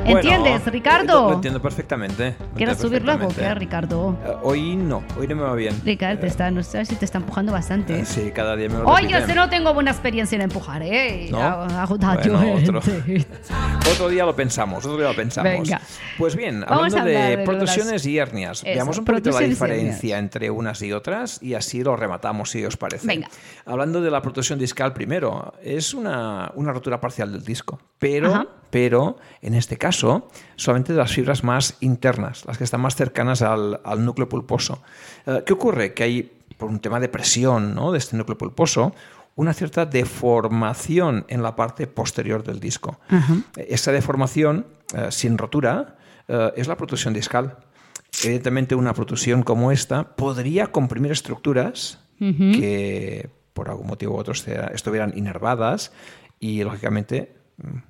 [0.04, 1.28] ¿Entiendes, eh, Ricardo?
[1.30, 2.34] Lo, entiendo perfectamente.
[2.56, 3.58] ¿Quieres entiendo subir luego o qué, perfectamente.
[3.60, 4.16] Ricardo?
[4.26, 5.80] Eh, hoy no, hoy no me va bien.
[5.84, 8.00] Ricardo, te está, no sé si te está empujando bastante.
[8.00, 11.28] Eh, Sí, cada día me lo Oye, si no tengo buena experiencia en empujar, ¿eh?
[11.30, 11.38] ¿No?
[11.40, 12.80] Ha agotado Bueno, otro.
[13.92, 15.50] Otro día lo pensamos, otro día lo pensamos.
[15.52, 15.80] Venga.
[16.16, 19.40] Pues bien, hablando a de, de protusiones las- y hernias, Eso, veamos un poquito la
[19.40, 23.06] diferencia entre unas y otras y así lo rematamos si os parece.
[23.06, 23.28] Venga.
[23.66, 28.46] Hablando de la protusión discal primero, es una, una rotura parcial del disco, pero, Ajá.
[28.70, 33.42] Pero en este caso solamente de las fibras más internas, las que están más cercanas
[33.42, 34.82] al, al núcleo pulposo.
[35.26, 35.94] Eh, ¿Qué ocurre?
[35.94, 37.92] Que hay, por un tema de presión ¿no?
[37.92, 38.94] de este núcleo pulposo,
[39.36, 42.98] una cierta deformación en la parte posterior del disco.
[43.08, 43.36] Ajá.
[43.56, 45.96] Esa deformación, eh, sin rotura,
[46.28, 47.56] eh, es la protusión discal.
[48.24, 54.34] Evidentemente, una protusión como esta podría comprimir estructuras que por algún motivo u otro
[54.74, 55.90] estuvieran inervadas
[56.38, 57.89] y, lógicamente, mm,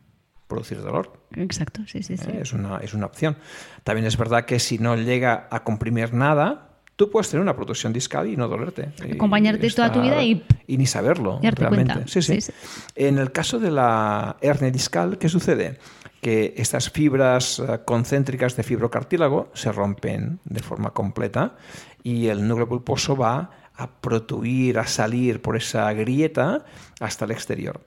[0.51, 1.12] producir dolor.
[1.34, 2.30] Exacto, sí, sí, sí.
[2.30, 3.38] Eh, Es, una, es una opción.
[3.84, 7.94] También es verdad que si no llega a comprimir nada, tú puedes tener una protusión
[7.94, 8.92] discal y no dolerte.
[9.14, 11.94] Acompañarte toda tu vida y- Y ni saberlo, realmente.
[11.94, 12.09] cuenta.
[12.09, 12.34] Sí, sí.
[12.34, 12.53] Sí, sí.
[12.96, 15.78] En el caso de la hernia discal, ¿qué sucede?
[16.20, 21.55] Que estas fibras eh, concéntricas de fibrocartílago se rompen de forma completa
[22.03, 26.66] y el núcleo pulposo va a protuir, a salir por esa grieta
[27.01, 27.80] hasta el exterior.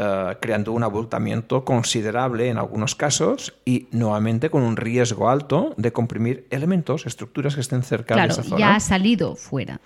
[0.00, 5.90] Eh, creando un abultamiento considerable en algunos casos y nuevamente con un riesgo alto de
[5.92, 8.58] comprimir elementos, estructuras que estén cerca claro, de esa zona.
[8.60, 9.80] ya ha salido fuera.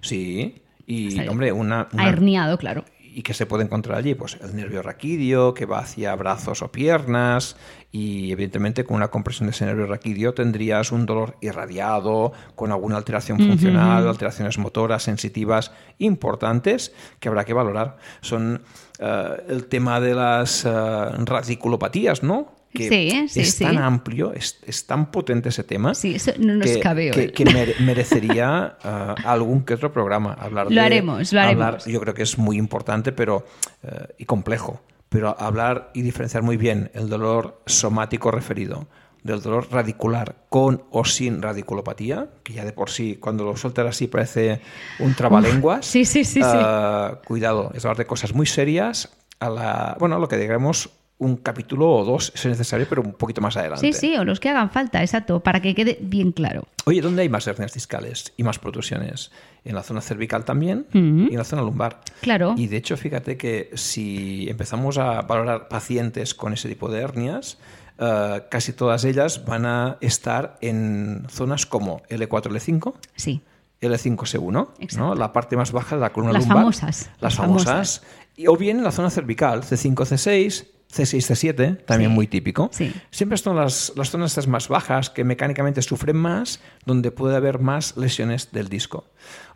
[0.00, 2.84] Sí, y hombre, una, una- Ha herniado, claro.
[3.14, 4.14] ¿Y qué se puede encontrar allí?
[4.14, 7.56] Pues el nervio raquídeo que va hacia brazos o piernas
[7.90, 12.96] y evidentemente con una compresión de ese nervio raquídeo tendrías un dolor irradiado, con alguna
[12.96, 17.98] alteración funcional, alteraciones motoras, sensitivas importantes que habrá que valorar.
[18.22, 18.62] Son
[18.98, 22.61] eh, el tema de las eh, radiculopatías, ¿no?
[22.74, 23.76] Que Sí, sí, es tan sí.
[23.76, 27.30] amplio, es, es tan potente ese tema Sí, eso no nos que, cabe que- hoy.
[27.32, 31.64] que mere- merecería eh, algún que otro programa hablar Lo de- haremos, lo haremos.
[31.66, 33.44] hablar- yo creo que es muy importante pero
[33.82, 38.88] eh, y complejo pero hablar y diferenciar muy bien el dolor somático referido
[39.22, 43.86] del dolor radicular con o sin radiculopatía que ya de por sí cuando lo sueltas
[43.86, 44.62] así parece
[44.98, 46.48] un trabalenguas sí, sí, sí, sí.
[46.50, 49.10] Eh, cuidado es hablar de cosas muy serias
[49.40, 53.12] a la bueno lo que digamos un capítulo o dos si es necesario pero un
[53.12, 56.32] poquito más adelante Sí, sí, o los que hagan falta, exacto, para que quede bien
[56.32, 56.66] claro.
[56.84, 59.30] Oye, ¿dónde hay más hernias discales y más protusiones?
[59.64, 62.00] En la zona cervical también y en la zona lumbar.
[62.22, 62.54] Claro.
[62.56, 67.58] Y de hecho, fíjate que si empezamos a valorar pacientes con ese tipo de hernias,
[67.98, 73.40] eh, casi todas ellas van a estar en zonas como L4, L5, Sí.
[73.80, 75.14] L5-S1, ¿no?
[75.14, 76.58] La parte más baja de la columna Las lumbar.
[76.58, 77.64] famosas, Las las famosas.
[77.66, 78.02] famosas.
[78.36, 82.14] Y- o bien en la zona cervical, C5, C6, C6, C7, también Sí.
[82.14, 82.68] muy típico.
[82.72, 82.92] Sí.
[83.10, 87.58] Siempre son las, las zonas estas más bajas que mecánicamente sufren más, donde puede haber
[87.60, 89.04] más lesiones del disco.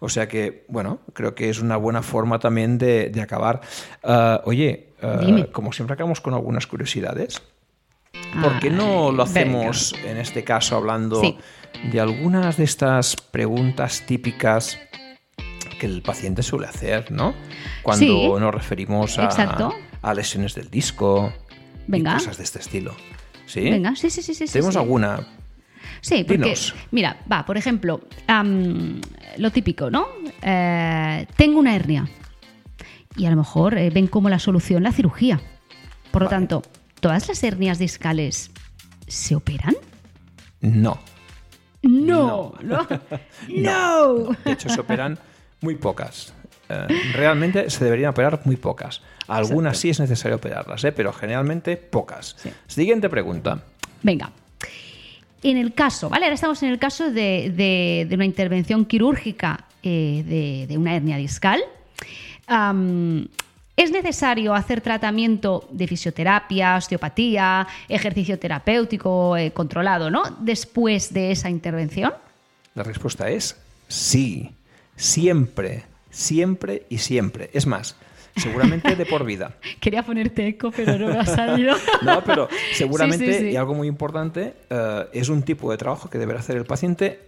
[0.00, 3.60] O sea que, bueno, creo que es una buena forma también de, de acabar.
[4.02, 5.46] Ah, oye, ah, Dime.
[5.48, 7.42] como siempre acabamos con algunas curiosidades,
[8.42, 9.24] ¿por qué no lo venga.
[9.24, 11.36] hacemos en este caso hablando Sí.
[11.92, 14.78] de algunas de estas preguntas típicas
[15.78, 17.34] que el paciente suele hacer, ¿no?
[17.82, 19.74] Cuando nos referimos a, Exacto.
[20.06, 21.32] A lesiones del disco
[21.88, 22.12] Venga.
[22.12, 22.94] y cosas de este estilo.
[23.46, 23.62] ¿Sí?
[23.62, 24.46] Venga, sí, sí, sí, sí.
[24.46, 24.78] ¿Tenemos sí.
[24.78, 25.26] alguna?
[26.00, 26.74] Sí, porque, Dinos.
[26.92, 28.00] mira, va, por ejemplo,
[29.38, 30.06] lo típico, ¿no?
[30.42, 32.08] Eh, tengo una hernia
[33.16, 35.40] y a lo mejor eh, ven como la solución la cirugía.
[36.12, 36.62] Por lo tanto,
[37.00, 38.52] ¿todas las hernias discales
[39.08, 39.74] se operan?
[40.60, 41.00] No.
[41.82, 42.86] No, no,
[43.48, 44.36] no.
[44.44, 45.18] De hecho, se operan
[45.60, 46.32] muy pocas.
[46.68, 49.00] Eh, realmente se deberían operar muy pocas.
[49.28, 50.92] Algunas sí es necesario operarlas, ¿eh?
[50.92, 52.34] pero generalmente pocas.
[52.38, 52.50] Sí.
[52.66, 53.62] Siguiente pregunta.
[54.02, 54.30] Venga.
[55.42, 56.24] En el caso, ¿vale?
[56.24, 60.96] Ahora estamos en el caso de, de- de una intervención quirúrgica eh, de, de una
[60.96, 61.60] hernia discal.
[63.76, 70.22] ¿Es necesario hacer tratamiento de fisioterapia, osteopatía, ejercicio terapéutico eh, controlado, ¿no?
[70.40, 72.14] Después de esa intervención.
[72.74, 73.56] La respuesta es
[73.86, 74.50] sí.
[74.96, 75.84] Siempre,
[76.16, 77.50] siempre y siempre.
[77.52, 77.96] Es más,
[78.36, 79.56] seguramente de por vida.
[79.80, 81.74] Quería ponerte eco, pero no me ha salido.
[82.02, 83.50] No, pero seguramente, Sí, sí, sí.
[83.50, 87.20] y algo muy importante, eh, es un tipo de trabajo que deberá hacer el paciente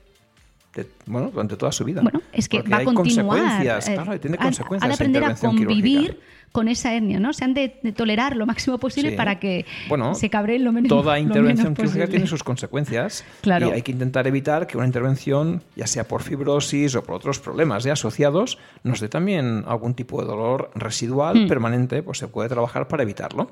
[0.74, 2.01] de- bueno, durante toda su vida.
[2.03, 3.26] Bueno, es que Porque va a hay continuar.
[3.39, 4.89] consecuencias, eh, claro, tiene consecuencias.
[4.91, 6.24] Esa aprender a intervención convivir quirúrgica.
[6.53, 7.32] Con esa hernia, ¿no?
[7.32, 9.16] Se han de, de tolerar lo máximo posible Sí.
[9.16, 13.24] para que Bueno, se cabreen lo menos Toda intervención quirúrgica tiene sus consecuencias.
[13.42, 13.68] Claro.
[13.68, 17.38] Y hay que intentar evitar que una intervención, ya sea por fibrosis o por otros
[17.38, 21.49] problemas ya asociados, nos dé también algún tipo de dolor residual Hmm.
[21.49, 23.51] permanente, pues se puede trabajar para evitarlo.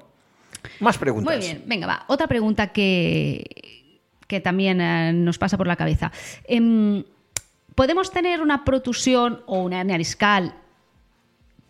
[0.81, 1.37] Más preguntas.
[1.37, 2.05] Muy bien, venga, va.
[2.09, 3.91] Otra pregunta que,
[4.27, 6.11] que también eh, nos pasa por la cabeza.
[6.45, 7.05] Em,
[7.75, 10.55] ¿Podemos tener una protusión o una hernia discal,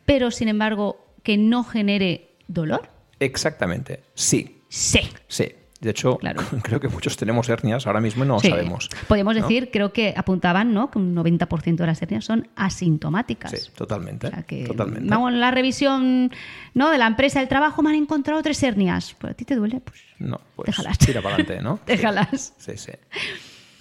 [0.07, 2.89] pero sin embargo que no genere dolor?
[3.18, 4.01] Exactamente.
[4.14, 5.01] Sí, Sí.
[5.27, 5.49] sí.
[5.81, 6.41] De hecho, Claro.
[6.62, 8.49] creo que muchos tenemos hernias ahora mismo y no Sí.
[8.49, 8.89] sabemos.
[9.09, 9.43] Podemos ¿no?
[9.43, 10.89] decir, creo que apuntaban, ¿no?
[10.91, 13.51] Que un 90% de las hernias son asintomáticas.
[13.51, 14.29] Sí, totalmente.
[14.29, 15.09] O sea que, totalmente.
[15.11, 16.31] vamos, en la revisión
[16.74, 16.91] ¿no?
[16.91, 19.14] de la empresa del trabajo me han encontrado tres hernias.
[19.18, 19.81] ¿Pues a ti te duele?
[19.81, 20.97] Pues No, pues Déjalas.
[20.99, 21.81] tira para adelante, ¿no?
[21.87, 22.55] déjalas.
[22.59, 22.93] Sí, sí.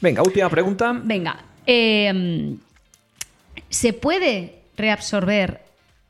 [0.02, 0.91] Venga, última pregunta.
[1.04, 1.38] Venga,
[1.68, 2.56] eh,
[3.70, 5.64] ¿se puede reabsorber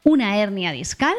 [0.05, 1.15] una hernia discal?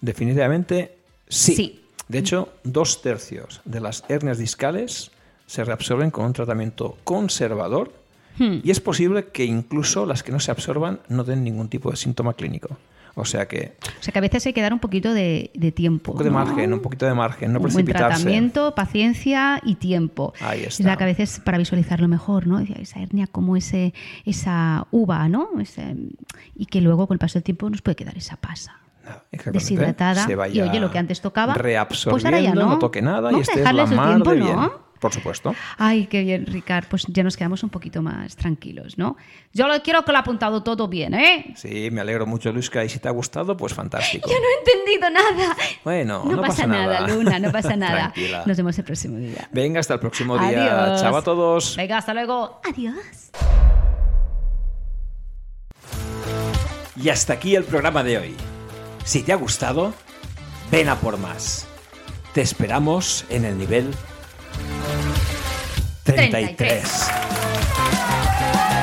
[0.00, 0.96] Definitivamente
[1.28, 1.54] sí.
[1.54, 1.82] Sí.
[2.08, 5.12] De hecho, dos tercios de las hernias discales
[5.46, 7.92] se reabsorben con un tratamiento conservador
[8.38, 8.60] Hmm.
[8.62, 11.96] y es posible que incluso las que no se absorban no den ningún tipo de
[11.96, 12.76] síntoma clínico.
[13.18, 15.72] O sea que O sea que a veces hay que dar un poquito de, de
[15.72, 16.12] tiempo.
[16.12, 16.34] un poco de ¿no?
[16.36, 18.08] margen, un poquito de margen, no un buen precipitarse.
[18.22, 20.34] tratamiento, paciencia y tiempo.
[20.40, 20.68] Ahí está.
[20.68, 22.58] Es verdad que a veces para visualizarlo mejor, ¿no?
[22.58, 23.94] Esa hernia como ese,
[24.26, 25.48] esa uva, ¿no?
[25.58, 25.96] Ese-
[26.54, 28.80] y que luego con el paso del tiempo nos puede quedar esa pasa.
[29.52, 33.00] Deshidratada Se y vaya oye lo que antes tocaba pues ahora ya no, no toque
[33.02, 34.70] nada y Vamos a estés la mar tiempo de no bien.
[35.00, 35.54] Por supuesto.
[35.78, 36.86] Ay, qué bien, Ricard.
[36.88, 39.16] Pues ya nos quedamos un poquito más tranquilos, ¿no?
[39.52, 41.52] Yo lo quiero que lo ha apuntado todo bien, ¿eh?
[41.56, 42.84] Sí, me alegro mucho, Luisca.
[42.84, 44.28] Y si te ha gustado, pues fantástico.
[44.28, 45.56] Yo no he entendido nada.
[45.84, 47.14] Bueno, no, no pasa, pasa nada, nada.
[47.14, 48.12] Luna, no pasa nada.
[48.12, 48.42] Tranquila.
[48.46, 49.48] Nos vemos el próximo día.
[49.52, 50.84] Venga, hasta el próximo día.
[50.84, 51.00] Adiós.
[51.00, 51.76] Chao a todos.
[51.76, 52.60] Venga, hasta luego.
[52.68, 52.96] Adiós.
[56.96, 58.36] Y hasta aquí el programa de hoy.
[59.04, 59.92] Si te ha gustado,
[60.70, 61.66] ven a por más.
[62.32, 63.90] Te esperamos en el nivel
[66.16, 66.80] 33.
[66.80, 68.75] 33.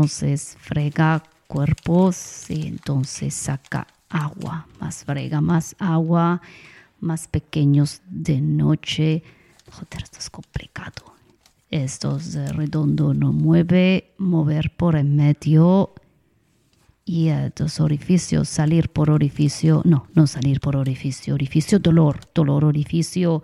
[0.00, 4.66] Entonces frega cuerpos y entonces saca agua.
[4.80, 6.40] Más frega, más agua,
[7.00, 9.22] más pequeños de noche.
[9.70, 11.04] Joder, esto es complicado.
[11.70, 15.92] Esto es redondo, no mueve, mover por en medio.
[17.04, 23.42] Y dos orificios, salir por orificio, no, no salir por orificio, orificio, dolor, dolor, orificio,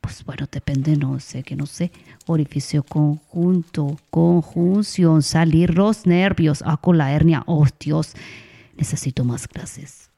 [0.00, 1.92] pues bueno, depende, no sé, que no sé,
[2.26, 8.14] orificio conjunto, conjunción, salir los nervios, ah, con la hernia, oh Dios,
[8.76, 10.09] necesito más clases.